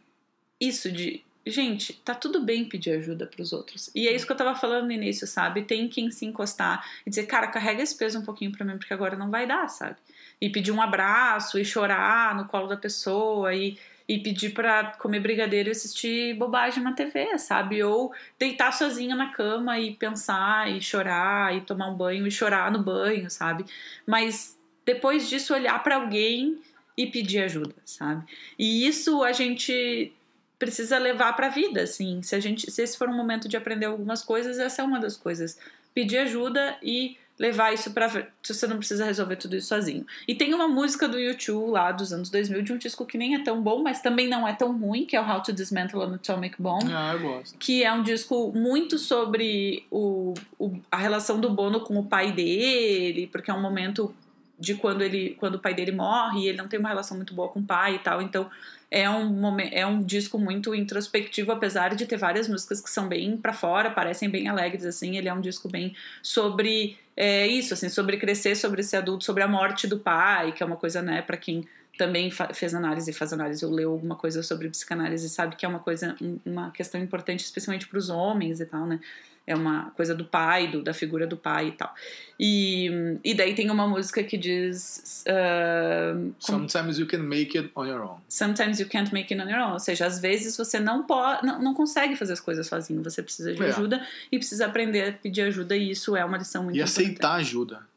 isso 0.59 0.91
de 0.91 1.23
gente, 1.45 1.93
tá 1.93 2.13
tudo 2.13 2.41
bem 2.41 2.65
pedir 2.65 2.91
ajuda 2.91 3.25
para 3.25 3.41
os 3.41 3.53
outros. 3.53 3.89
E 3.95 4.07
é 4.07 4.13
isso 4.13 4.25
que 4.25 4.31
eu 4.31 4.37
tava 4.37 4.55
falando 4.55 4.85
no 4.85 4.91
início, 4.91 5.25
sabe? 5.27 5.63
Tem 5.63 5.87
quem 5.87 6.11
se 6.11 6.25
encostar 6.25 6.85
e 7.05 7.09
dizer, 7.09 7.25
cara, 7.25 7.47
carrega 7.47 7.81
esse 7.81 7.97
peso 7.97 8.19
um 8.19 8.23
pouquinho 8.23 8.51
para 8.51 8.65
mim, 8.65 8.77
porque 8.77 8.93
agora 8.93 9.15
não 9.15 9.29
vai 9.29 9.47
dar, 9.47 9.67
sabe? 9.67 9.95
E 10.39 10.49
pedir 10.49 10.71
um 10.71 10.81
abraço 10.81 11.59
e 11.59 11.65
chorar 11.65 12.35
no 12.35 12.45
colo 12.45 12.67
da 12.67 12.77
pessoa 12.77 13.53
e 13.53 13.77
e 14.09 14.17
pedir 14.17 14.49
para 14.49 14.85
comer 14.97 15.19
brigadeiro 15.19 15.69
e 15.69 15.71
assistir 15.71 16.33
bobagem 16.33 16.81
na 16.81 16.93
TV, 16.93 17.37
sabe? 17.37 17.83
Ou 17.83 18.11
deitar 18.39 18.73
sozinha 18.73 19.15
na 19.15 19.31
cama 19.31 19.79
e 19.79 19.93
pensar 19.93 20.67
e 20.67 20.81
chorar 20.81 21.55
e 21.55 21.61
tomar 21.61 21.89
um 21.89 21.95
banho 21.95 22.25
e 22.25 22.31
chorar 22.31 22.71
no 22.71 22.81
banho, 22.81 23.29
sabe? 23.29 23.65
Mas 24.07 24.59
depois 24.83 25.29
disso 25.29 25.53
olhar 25.53 25.83
para 25.83 25.97
alguém 25.97 26.59
e 26.97 27.05
pedir 27.05 27.43
ajuda, 27.43 27.75
sabe? 27.85 28.25
E 28.57 28.87
isso 28.87 29.23
a 29.23 29.31
gente 29.31 30.11
precisa 30.57 30.97
levar 30.97 31.33
para 31.33 31.45
a 31.45 31.51
vida, 31.51 31.83
assim. 31.83 32.23
Se 32.23 32.33
a 32.33 32.39
gente, 32.39 32.71
se 32.71 32.81
esse 32.81 32.97
for 32.97 33.07
um 33.07 33.15
momento 33.15 33.47
de 33.47 33.55
aprender 33.55 33.85
algumas 33.85 34.23
coisas, 34.23 34.57
essa 34.57 34.81
é 34.81 34.85
uma 34.85 34.99
das 34.99 35.15
coisas. 35.15 35.59
Pedir 35.93 36.17
ajuda 36.17 36.75
e 36.81 37.15
levar 37.39 37.73
isso 37.73 37.91
para 37.91 38.27
você 38.43 38.67
não 38.67 38.77
precisa 38.77 39.05
resolver 39.05 39.37
tudo 39.37 39.55
isso 39.55 39.69
sozinho. 39.69 40.05
E 40.27 40.35
tem 40.35 40.53
uma 40.53 40.67
música 40.67 41.07
do 41.07 41.17
YouTube 41.17 41.71
lá 41.71 41.91
dos 41.91 42.11
anos 42.11 42.29
2000 42.29 42.61
de 42.61 42.73
um 42.73 42.77
disco 42.77 43.05
que 43.05 43.17
nem 43.17 43.35
é 43.35 43.43
tão 43.43 43.61
bom, 43.61 43.81
mas 43.81 44.01
também 44.01 44.27
não 44.27 44.45
é 44.45 44.53
tão 44.53 44.77
ruim, 44.77 45.05
que 45.05 45.15
é 45.15 45.21
o 45.21 45.27
How 45.27 45.41
to 45.41 45.53
Dismantle 45.53 46.01
an 46.01 46.15
Atomic 46.15 46.61
Bomb. 46.61 46.83
Ah, 46.91 47.13
eu 47.13 47.21
gosto. 47.21 47.57
Que 47.57 47.83
é 47.83 47.93
um 47.93 48.03
disco 48.03 48.51
muito 48.53 48.97
sobre 48.97 49.85
o, 49.89 50.33
o, 50.59 50.77
a 50.91 50.97
relação 50.97 51.39
do 51.39 51.49
Bono 51.49 51.79
com 51.79 51.97
o 51.97 52.05
pai 52.05 52.33
dele, 52.33 53.27
porque 53.27 53.49
é 53.49 53.53
um 53.53 53.61
momento 53.61 54.13
de 54.59 54.75
quando 54.75 55.01
ele 55.01 55.35
quando 55.39 55.55
o 55.55 55.59
pai 55.59 55.73
dele 55.73 55.91
morre, 55.91 56.41
e 56.41 56.47
ele 56.49 56.57
não 56.57 56.67
tem 56.67 56.79
uma 56.79 56.89
relação 56.89 57.15
muito 57.15 57.33
boa 57.33 57.49
com 57.49 57.59
o 57.59 57.63
pai 57.63 57.95
e 57.95 57.99
tal, 57.99 58.21
então 58.21 58.49
é 58.91 59.09
um 59.09 59.59
é 59.71 59.85
um 59.85 60.01
disco 60.03 60.37
muito 60.39 60.73
introspectivo, 60.73 61.51
apesar 61.51 61.95
de 61.95 62.05
ter 62.05 62.17
várias 62.17 62.47
músicas 62.47 62.81
que 62.81 62.89
são 62.89 63.07
bem 63.07 63.37
para 63.37 63.53
fora, 63.53 63.91
parecem 63.91 64.29
bem 64.29 64.47
alegres 64.47 64.85
assim. 64.85 65.17
Ele 65.17 65.29
é 65.29 65.33
um 65.33 65.41
disco 65.41 65.69
bem 65.69 65.95
sobre 66.23 66.97
é, 67.15 67.45
isso, 67.45 67.73
assim, 67.73 67.89
sobre 67.89 68.17
crescer, 68.17 68.55
sobre 68.55 68.81
ser 68.81 68.97
adulto, 68.97 69.25
sobre 69.25 69.43
a 69.43 69.47
morte 69.47 69.87
do 69.87 69.99
pai, 69.99 70.53
que 70.53 70.63
é 70.63 70.65
uma 70.65 70.77
coisa, 70.77 71.01
né, 71.01 71.21
para 71.21 71.37
quem 71.37 71.67
também 71.99 72.31
fez 72.31 72.73
análise, 72.73 73.11
faz 73.11 73.33
análise 73.33 73.65
ou 73.65 73.71
leu 73.73 73.91
alguma 73.91 74.15
coisa 74.15 74.41
sobre 74.41 74.69
psicanálise, 74.69 75.27
sabe 75.27 75.57
que 75.57 75.65
é 75.65 75.69
uma 75.69 75.79
coisa, 75.79 76.15
uma 76.45 76.71
questão 76.71 77.01
importante, 77.01 77.43
especialmente 77.43 77.89
para 77.89 77.99
os 77.99 78.09
homens 78.09 78.61
e 78.61 78.65
tal, 78.65 78.87
né? 78.87 79.01
É 79.45 79.53
uma 79.53 79.89
coisa 79.91 80.15
do 80.15 80.23
pai, 80.23 80.67
do, 80.67 80.81
da 80.81 80.93
figura 80.93 81.25
do 81.27 81.35
pai 81.35 81.69
e 81.69 81.71
tal. 81.71 81.93
E, 82.39 83.17
e 83.23 83.33
daí 83.33 83.53
tem 83.55 83.69
uma 83.71 83.87
música 83.87 84.23
que 84.23 84.37
diz. 84.37 85.25
Uh, 85.27 86.31
Sometimes 86.39 86.99
you 86.99 87.07
can 87.07 87.23
make 87.23 87.57
it 87.57 87.71
on 87.75 87.87
your 87.87 88.01
own. 88.01 88.17
Sometimes 88.29 88.79
you 88.79 88.87
can't 88.87 89.11
make 89.11 89.33
it 89.33 89.43
on 89.43 89.49
your 89.49 89.59
own. 89.59 89.73
Ou 89.73 89.79
seja, 89.79 90.05
às 90.05 90.19
vezes 90.19 90.55
você 90.55 90.79
não 90.79 91.03
pode, 91.03 91.45
não, 91.45 91.61
não 91.61 91.73
consegue 91.73 92.15
fazer 92.15 92.33
as 92.33 92.39
coisas 92.39 92.67
sozinho. 92.67 93.03
Você 93.03 93.23
precisa 93.23 93.51
de 93.53 93.61
é. 93.61 93.69
ajuda 93.69 94.05
e 94.31 94.37
precisa 94.37 94.67
aprender 94.67 95.09
a 95.09 95.11
pedir 95.11 95.41
ajuda, 95.41 95.75
e 95.75 95.91
isso 95.91 96.15
é 96.15 96.23
uma 96.23 96.37
lição 96.37 96.63
muito 96.63 96.77
e 96.77 96.79
importante. 96.79 97.01
E 97.01 97.03
aceitar 97.05 97.33
ajuda. 97.33 97.88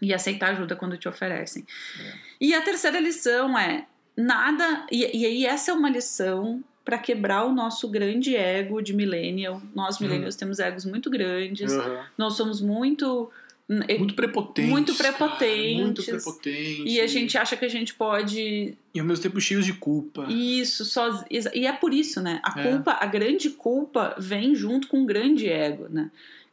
E 0.00 0.14
aceitar 0.14 0.50
ajuda 0.50 0.76
quando 0.76 0.96
te 0.96 1.08
oferecem. 1.08 1.66
É. 2.00 2.12
E 2.40 2.54
a 2.54 2.62
terceira 2.62 2.98
lição 2.98 3.58
é 3.58 3.86
nada. 4.16 4.86
E, 4.90 5.18
e 5.18 5.26
aí, 5.26 5.46
essa 5.46 5.70
é 5.70 5.74
uma 5.74 5.90
lição 5.90 6.62
para 6.84 6.98
quebrar 6.98 7.44
o 7.44 7.52
nosso 7.52 7.88
grande 7.88 8.34
ego 8.34 8.80
de 8.80 8.94
millennial. 8.94 9.62
Nós 9.74 9.96
uhum. 9.96 10.06
millennials 10.06 10.36
temos 10.36 10.58
egos 10.58 10.84
muito 10.84 11.10
grandes. 11.10 11.72
Uhum. 11.72 11.98
Nós 12.16 12.34
somos 12.34 12.60
muito 12.60 13.30
muito 13.70 14.14
prepotentes. 14.14 14.70
Muito 14.70 14.94
prepotentes. 14.96 15.72
Cara, 15.74 15.84
muito 15.84 16.02
prepotentes. 16.02 16.92
E 16.92 17.00
a 17.00 17.06
gente 17.06 17.38
acha 17.38 17.56
que 17.56 17.64
a 17.64 17.68
gente 17.68 17.94
pode. 17.94 18.76
E 18.92 18.98
ao 18.98 19.06
mesmo 19.06 19.22
tempo 19.22 19.40
cheios 19.40 19.64
de 19.64 19.72
culpa. 19.74 20.26
Isso, 20.28 20.84
só. 20.84 21.24
E 21.30 21.66
é 21.66 21.72
por 21.72 21.94
isso, 21.94 22.20
né? 22.20 22.40
A 22.42 22.60
é. 22.60 22.68
culpa, 22.68 22.98
a 23.00 23.06
grande 23.06 23.50
culpa 23.50 24.16
vem 24.18 24.56
junto 24.56 24.88
com 24.88 25.02
o 25.02 25.06
grande 25.06 25.48
ego, 25.48 25.86
né? 25.88 26.10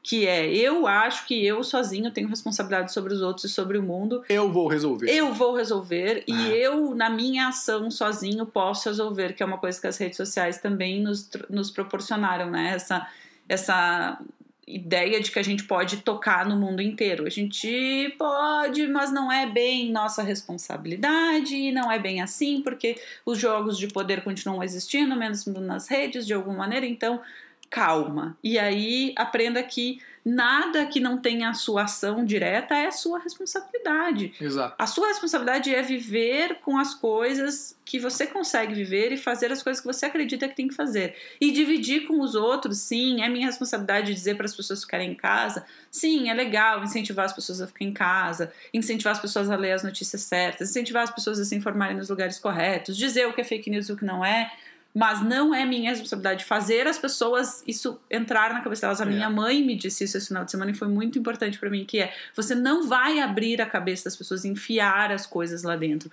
Que 0.07 0.25
é 0.25 0.47
eu 0.47 0.87
acho 0.87 1.25
que 1.25 1.45
eu 1.45 1.61
sozinho 1.65 2.09
tenho 2.11 2.29
responsabilidade 2.29 2.93
sobre 2.93 3.13
os 3.13 3.21
outros 3.21 3.51
e 3.51 3.53
sobre 3.53 3.77
o 3.77 3.83
mundo. 3.83 4.23
Eu 4.29 4.49
vou 4.49 4.69
resolver. 4.69 5.09
Eu 5.09 5.33
vou 5.33 5.53
resolver 5.53 6.23
e 6.25 6.31
ah. 6.31 6.47
eu, 6.55 6.95
na 6.95 7.09
minha 7.09 7.49
ação 7.49 7.91
sozinho, 7.91 8.45
posso 8.45 8.87
resolver, 8.87 9.33
que 9.33 9.43
é 9.43 9.45
uma 9.45 9.57
coisa 9.57 9.81
que 9.81 9.85
as 9.85 9.97
redes 9.97 10.15
sociais 10.15 10.59
também 10.59 11.01
nos, 11.01 11.29
nos 11.49 11.69
proporcionaram, 11.69 12.49
né? 12.49 12.71
Essa, 12.73 13.05
essa 13.49 14.17
ideia 14.65 15.19
de 15.19 15.29
que 15.29 15.39
a 15.39 15.43
gente 15.43 15.65
pode 15.65 15.97
tocar 15.97 16.47
no 16.47 16.55
mundo 16.55 16.81
inteiro. 16.81 17.25
A 17.25 17.29
gente 17.29 18.15
pode, 18.17 18.87
mas 18.87 19.11
não 19.11 19.29
é 19.29 19.45
bem 19.45 19.91
nossa 19.91 20.23
responsabilidade, 20.23 21.69
não 21.73 21.91
é 21.91 21.99
bem 21.99 22.21
assim, 22.21 22.61
porque 22.61 22.95
os 23.25 23.37
jogos 23.37 23.77
de 23.77 23.89
poder 23.89 24.23
continuam 24.23 24.63
existindo, 24.63 25.17
mesmo 25.17 25.59
nas 25.59 25.89
redes, 25.89 26.25
de 26.25 26.33
alguma 26.33 26.59
maneira, 26.59 26.85
então 26.85 27.19
calma. 27.69 28.37
E 28.43 28.57
aí 28.57 29.13
aprenda 29.17 29.61
que 29.63 29.99
nada 30.27 30.85
que 30.85 30.99
não 30.99 31.17
tenha 31.17 31.49
a 31.49 31.53
sua 31.53 31.83
ação 31.83 32.25
direta 32.25 32.75
é 32.75 32.91
sua 32.91 33.17
responsabilidade. 33.19 34.33
Exato. 34.41 34.75
A 34.77 34.85
sua 34.85 35.07
responsabilidade 35.07 35.73
é 35.73 35.81
viver 35.81 36.55
com 36.55 36.77
as 36.77 36.93
coisas 36.93 37.77
que 37.85 37.97
você 37.97 38.27
consegue 38.27 38.73
viver 38.73 39.13
e 39.13 39.17
fazer 39.17 39.49
as 39.53 39.63
coisas 39.63 39.79
que 39.79 39.87
você 39.87 40.05
acredita 40.05 40.49
que 40.49 40.55
tem 40.55 40.67
que 40.67 40.75
fazer. 40.75 41.15
E 41.39 41.51
dividir 41.51 42.05
com 42.05 42.19
os 42.19 42.35
outros, 42.35 42.79
sim, 42.79 43.23
é 43.23 43.29
minha 43.29 43.45
responsabilidade 43.45 44.13
dizer 44.13 44.35
para 44.35 44.45
as 44.45 44.53
pessoas 44.53 44.83
ficarem 44.83 45.11
em 45.11 45.15
casa. 45.15 45.65
Sim, 45.89 46.29
é 46.29 46.33
legal 46.33 46.83
incentivar 46.83 47.23
as 47.23 47.33
pessoas 47.33 47.61
a 47.61 47.67
ficar 47.67 47.85
em 47.85 47.93
casa, 47.93 48.51
incentivar 48.73 49.13
as 49.13 49.21
pessoas 49.21 49.49
a 49.49 49.55
ler 49.55 49.71
as 49.71 49.83
notícias 49.83 50.23
certas, 50.23 50.69
incentivar 50.69 51.03
as 51.03 51.11
pessoas 51.11 51.39
a 51.39 51.45
se 51.45 51.55
informarem 51.55 51.95
nos 51.95 52.09
lugares 52.09 52.37
corretos, 52.37 52.97
dizer 52.97 53.25
o 53.27 53.33
que 53.33 53.39
é 53.39 53.45
fake 53.45 53.69
news 53.69 53.87
e 53.87 53.93
o 53.93 53.95
que 53.95 54.03
não 54.03 54.25
é 54.25 54.51
mas 54.97 55.23
não 55.23 55.53
é 55.53 55.63
minha 55.63 55.91
responsabilidade 55.91 56.43
fazer 56.43 56.87
as 56.87 56.97
pessoas 56.97 57.63
isso 57.67 57.99
entrar 58.09 58.51
na 58.51 58.61
cabeça 58.61 58.81
delas. 58.81 58.99
A 58.99 59.03
é. 59.03 59.07
minha 59.07 59.29
mãe 59.29 59.63
me 59.63 59.75
disse 59.75 60.03
isso 60.03 60.17
esse 60.17 60.29
final 60.29 60.43
de 60.43 60.49
semana 60.49 60.71
e 60.71 60.73
foi 60.73 60.87
muito 60.87 61.19
importante 61.19 61.59
para 61.59 61.69
mim, 61.69 61.85
que 61.85 61.99
é, 61.99 62.11
você 62.35 62.55
não 62.55 62.87
vai 62.87 63.19
abrir 63.19 63.61
a 63.61 63.67
cabeça 63.67 64.05
das 64.05 64.15
pessoas, 64.15 64.43
enfiar 64.43 65.11
as 65.11 65.27
coisas 65.27 65.61
lá 65.61 65.75
dentro. 65.75 66.11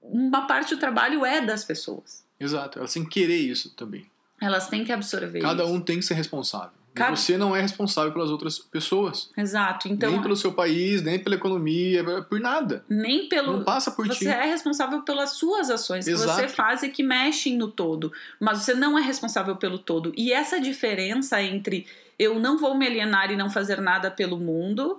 Uma 0.00 0.46
parte 0.46 0.72
do 0.72 0.78
trabalho 0.78 1.26
é 1.26 1.40
das 1.40 1.64
pessoas. 1.64 2.24
Exato, 2.38 2.78
elas 2.78 2.92
têm 2.92 3.02
que 3.02 3.10
querer 3.10 3.38
isso 3.38 3.74
também. 3.74 4.08
Elas 4.40 4.68
têm 4.68 4.84
que 4.84 4.92
absorver 4.92 5.40
Cada 5.40 5.64
isso. 5.64 5.72
um 5.72 5.80
tem 5.80 5.98
que 5.98 6.04
ser 6.04 6.14
responsável. 6.14 6.79
Você 7.10 7.36
não 7.36 7.54
é 7.54 7.60
responsável 7.60 8.12
pelas 8.12 8.30
outras 8.30 8.58
pessoas. 8.58 9.30
Exato. 9.36 9.88
Então, 9.88 10.10
nem 10.10 10.20
pelo 10.20 10.36
seu 10.36 10.52
país, 10.52 11.02
nem 11.02 11.18
pela 11.18 11.36
economia, 11.36 12.02
por 12.22 12.40
nada. 12.40 12.84
Nem 12.88 13.28
pelo. 13.28 13.58
Não 13.58 13.64
passa 13.64 13.90
por 13.90 14.06
você 14.06 14.18
ti. 14.18 14.24
Você 14.24 14.30
é 14.30 14.44
responsável 14.46 15.02
pelas 15.02 15.30
suas 15.30 15.70
ações 15.70 16.06
Exato. 16.06 16.40
que 16.40 16.42
você 16.42 16.48
faz 16.48 16.82
e 16.82 16.88
que 16.88 17.02
mexem 17.02 17.56
no 17.56 17.68
todo. 17.68 18.12
Mas 18.40 18.58
você 18.58 18.74
não 18.74 18.98
é 18.98 19.02
responsável 19.02 19.56
pelo 19.56 19.78
todo. 19.78 20.12
E 20.16 20.32
essa 20.32 20.60
diferença 20.60 21.40
entre 21.40 21.86
eu 22.18 22.38
não 22.38 22.58
vou 22.58 22.76
me 22.76 22.86
alienar 22.86 23.30
e 23.30 23.36
não 23.36 23.48
fazer 23.48 23.80
nada 23.80 24.10
pelo 24.10 24.38
mundo, 24.38 24.98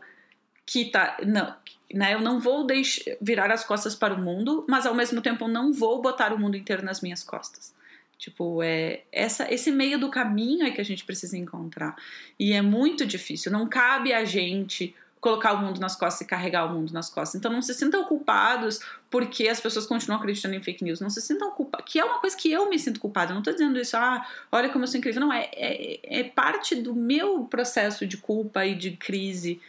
que 0.66 0.86
tá. 0.86 1.18
Não, 1.26 1.54
né, 1.94 2.14
eu 2.14 2.22
não 2.22 2.40
vou 2.40 2.66
deixar, 2.66 3.18
virar 3.22 3.52
as 3.52 3.64
costas 3.64 3.96
para 3.96 4.14
o 4.14 4.22
mundo, 4.22 4.66
mas 4.68 4.86
ao 4.86 4.96
mesmo 4.96 5.22
tempo 5.22 5.44
eu 5.44 5.50
não 5.50 5.74
vou 5.74 6.02
botar 6.02 6.34
o 6.34 6.40
mundo 6.40 6.56
inteiro 6.56 6.84
nas 6.84 7.02
minhas 7.02 7.24
costas. 7.24 7.74
Tipo, 8.22 8.62
é 8.62 9.02
essa, 9.12 9.52
esse 9.52 9.72
meio 9.72 9.98
do 9.98 10.08
caminho 10.08 10.64
é 10.64 10.70
que 10.70 10.80
a 10.80 10.86
gente 10.86 11.04
precisa 11.04 11.36
encontrar. 11.36 11.96
E 12.40 12.54
é 12.54 12.62
muito 12.62 13.04
difícil. 13.04 13.52
Não 13.52 13.68
cabe 13.68 14.14
a 14.14 14.24
gente 14.24 14.96
colocar 15.20 15.54
o 15.54 15.58
mundo 15.58 15.82
nas 15.82 15.96
costas 15.96 16.22
e 16.22 16.30
carregar 16.30 16.66
o 16.66 16.70
mundo 16.72 16.94
nas 16.94 17.10
costas. 17.10 17.34
Então 17.34 17.52
não 17.52 17.64
se 17.64 17.74
sintam 17.74 18.04
culpados 18.04 18.80
porque 19.10 19.48
as 19.48 19.60
pessoas 19.60 19.88
continuam 19.88 20.20
acreditando 20.20 20.54
em 20.54 20.62
fake 20.62 20.84
news. 20.84 21.02
Não 21.02 21.10
se 21.10 21.20
sintam 21.20 21.50
culpados. 21.50 21.92
Que 21.92 22.00
é 22.00 22.06
uma 22.06 22.20
coisa 22.20 22.38
que 22.38 22.52
eu 22.52 22.70
me 22.70 22.78
sinto 22.78 23.00
culpada. 23.00 23.32
Eu 23.32 23.36
não 23.36 23.42
tô 23.42 23.52
dizendo 23.52 23.80
isso, 23.80 23.98
ah, 23.98 24.24
olha 24.52 24.70
como 24.70 24.84
eu 24.84 24.88
sou 24.88 25.00
incrível. 25.00 25.20
Não, 25.20 25.34
é, 25.34 25.50
é, 25.54 26.20
é 26.20 26.24
parte 26.24 26.76
do 26.76 26.94
meu 26.94 27.46
processo 27.46 28.06
de 28.06 28.18
culpa 28.18 28.64
e 28.68 28.76
de 28.76 28.92
crise 28.92 29.60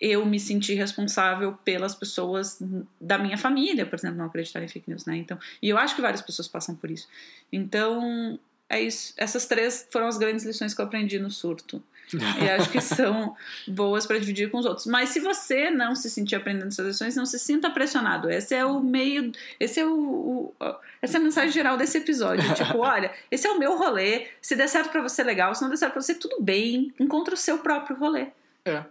eu 0.00 0.24
me 0.26 0.38
senti 0.38 0.74
responsável 0.74 1.52
pelas 1.64 1.94
pessoas 1.94 2.58
da 3.00 3.18
minha 3.18 3.38
família, 3.38 3.86
por 3.86 3.96
exemplo, 3.96 4.18
não 4.18 4.26
acreditar 4.26 4.62
em 4.62 4.68
fake 4.68 4.88
news, 4.88 5.06
né? 5.06 5.16
Então, 5.16 5.38
e 5.62 5.68
eu 5.68 5.78
acho 5.78 5.94
que 5.94 6.02
várias 6.02 6.22
pessoas 6.22 6.46
passam 6.46 6.74
por 6.74 6.90
isso. 6.90 7.08
Então, 7.50 8.38
é 8.68 8.80
isso. 8.80 9.14
Essas 9.16 9.46
três 9.46 9.88
foram 9.90 10.06
as 10.06 10.18
grandes 10.18 10.44
lições 10.44 10.74
que 10.74 10.80
eu 10.80 10.84
aprendi 10.84 11.18
no 11.18 11.30
surto. 11.30 11.82
e 12.12 12.48
acho 12.50 12.70
que 12.70 12.80
são 12.80 13.34
boas 13.66 14.06
para 14.06 14.18
dividir 14.18 14.50
com 14.50 14.58
os 14.58 14.66
outros. 14.66 14.86
Mas 14.86 15.08
se 15.08 15.20
você 15.20 15.70
não 15.70 15.94
se 15.94 16.10
sentir 16.10 16.36
aprendendo 16.36 16.68
essas 16.68 16.86
lições, 16.86 17.16
não 17.16 17.24
se 17.24 17.38
sinta 17.38 17.70
pressionado. 17.70 18.28
Esse 18.28 18.54
é 18.54 18.64
o 18.66 18.80
meio, 18.80 19.32
esse 19.58 19.80
é 19.80 19.86
o, 19.86 20.52
o 20.60 20.76
essa 21.00 21.16
é 21.16 21.20
a 21.20 21.24
mensagem 21.24 21.52
geral 21.52 21.76
desse 21.76 21.96
episódio. 21.96 22.52
tipo, 22.54 22.78
olha, 22.84 23.12
esse 23.30 23.46
é 23.46 23.50
o 23.50 23.58
meu 23.58 23.78
rolê. 23.78 24.28
Se 24.42 24.54
der 24.54 24.68
certo 24.68 24.90
para 24.90 25.00
você, 25.00 25.22
legal. 25.22 25.54
Se 25.54 25.62
não 25.62 25.70
der 25.70 25.78
certo 25.78 25.92
para 25.92 26.02
você, 26.02 26.14
tudo 26.14 26.36
bem. 26.40 26.92
Encontra 27.00 27.32
o 27.32 27.36
seu 27.36 27.58
próprio 27.58 27.96
rolê. 27.96 28.28
É 28.66 28.84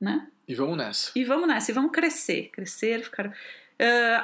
né? 0.00 0.26
E 0.46 0.54
vamos 0.54 0.76
nessa. 0.76 1.10
E 1.14 1.24
vamos 1.24 1.46
nessa, 1.46 1.70
e 1.70 1.74
vamos 1.74 1.92
crescer, 1.92 2.50
crescer, 2.52 3.02
ficar 3.02 3.26
uh, 3.26 3.32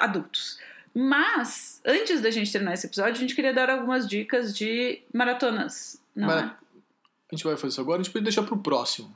adultos. 0.00 0.58
Mas, 0.94 1.82
antes 1.84 2.20
da 2.20 2.30
gente 2.30 2.52
terminar 2.52 2.74
esse 2.74 2.86
episódio, 2.86 3.14
a 3.14 3.18
gente 3.18 3.34
queria 3.34 3.52
dar 3.52 3.68
algumas 3.68 4.06
dicas 4.06 4.56
de 4.56 5.02
maratonas, 5.12 6.00
não 6.14 6.28
Mar... 6.28 6.60
é? 6.60 6.64
A 7.30 7.34
gente 7.34 7.44
vai 7.44 7.56
fazer 7.56 7.68
isso 7.68 7.80
agora, 7.80 8.00
a 8.00 8.04
gente 8.04 8.12
pode 8.12 8.22
deixar 8.22 8.44
pro 8.44 8.56
próximo. 8.56 9.14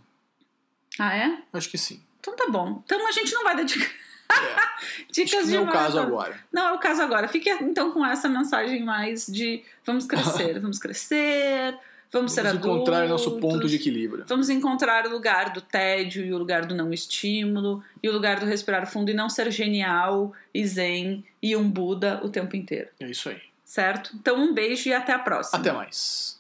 Ah, 0.99 1.17
é? 1.17 1.43
Acho 1.53 1.71
que 1.71 1.79
sim. 1.79 2.03
Então 2.19 2.35
tá 2.35 2.49
bom. 2.51 2.83
Então 2.85 3.07
a 3.07 3.13
gente 3.13 3.33
não 3.33 3.45
vai 3.45 3.57
dar 3.57 3.63
dica... 3.63 3.85
é. 3.85 4.69
dicas 5.13 5.47
de 5.47 5.55
não 5.55 5.67
é 5.67 5.69
o 5.69 5.73
caso 5.73 6.01
agora. 6.01 6.45
Não 6.53 6.69
é 6.69 6.73
o 6.73 6.79
caso 6.79 7.01
agora. 7.01 7.29
Fique 7.29 7.49
então 7.49 7.93
com 7.93 8.05
essa 8.05 8.29
mensagem 8.29 8.85
mais 8.85 9.27
de 9.27 9.63
vamos 9.85 10.07
crescer, 10.07 10.59
vamos 10.61 10.79
crescer, 10.79 11.79
Vamos, 12.11 12.33
ser 12.33 12.47
adultos. 12.47 12.67
Vamos 12.67 12.77
encontrar 12.79 13.09
nosso 13.09 13.39
ponto 13.39 13.69
de 13.69 13.77
equilíbrio. 13.77 14.25
Vamos 14.27 14.49
encontrar 14.49 15.07
o 15.07 15.11
lugar 15.11 15.53
do 15.53 15.61
tédio 15.61 16.25
e 16.25 16.33
o 16.33 16.39
lugar 16.39 16.65
do 16.65 16.75
não 16.75 16.93
estímulo 16.93 17.83
e 18.03 18.09
o 18.09 18.13
lugar 18.13 18.41
do 18.41 18.47
respirar 18.47 18.91
fundo 18.91 19.11
e 19.11 19.15
não 19.15 19.29
ser 19.29 19.51
genial 19.51 20.33
e 20.55 20.67
zen 20.67 21.25
e 21.43 21.55
um 21.55 21.69
Buda 21.69 22.21
o 22.25 22.29
tempo 22.29 22.57
inteiro. 22.57 22.89
É 22.99 23.11
isso 23.11 23.29
aí. 23.29 23.41
Certo? 23.65 24.13
Então 24.15 24.37
um 24.37 24.55
beijo 24.55 24.89
e 24.89 24.95
até 24.95 25.13
a 25.13 25.19
próxima. 25.19 25.59
Até 25.59 25.71
mais. 25.71 26.38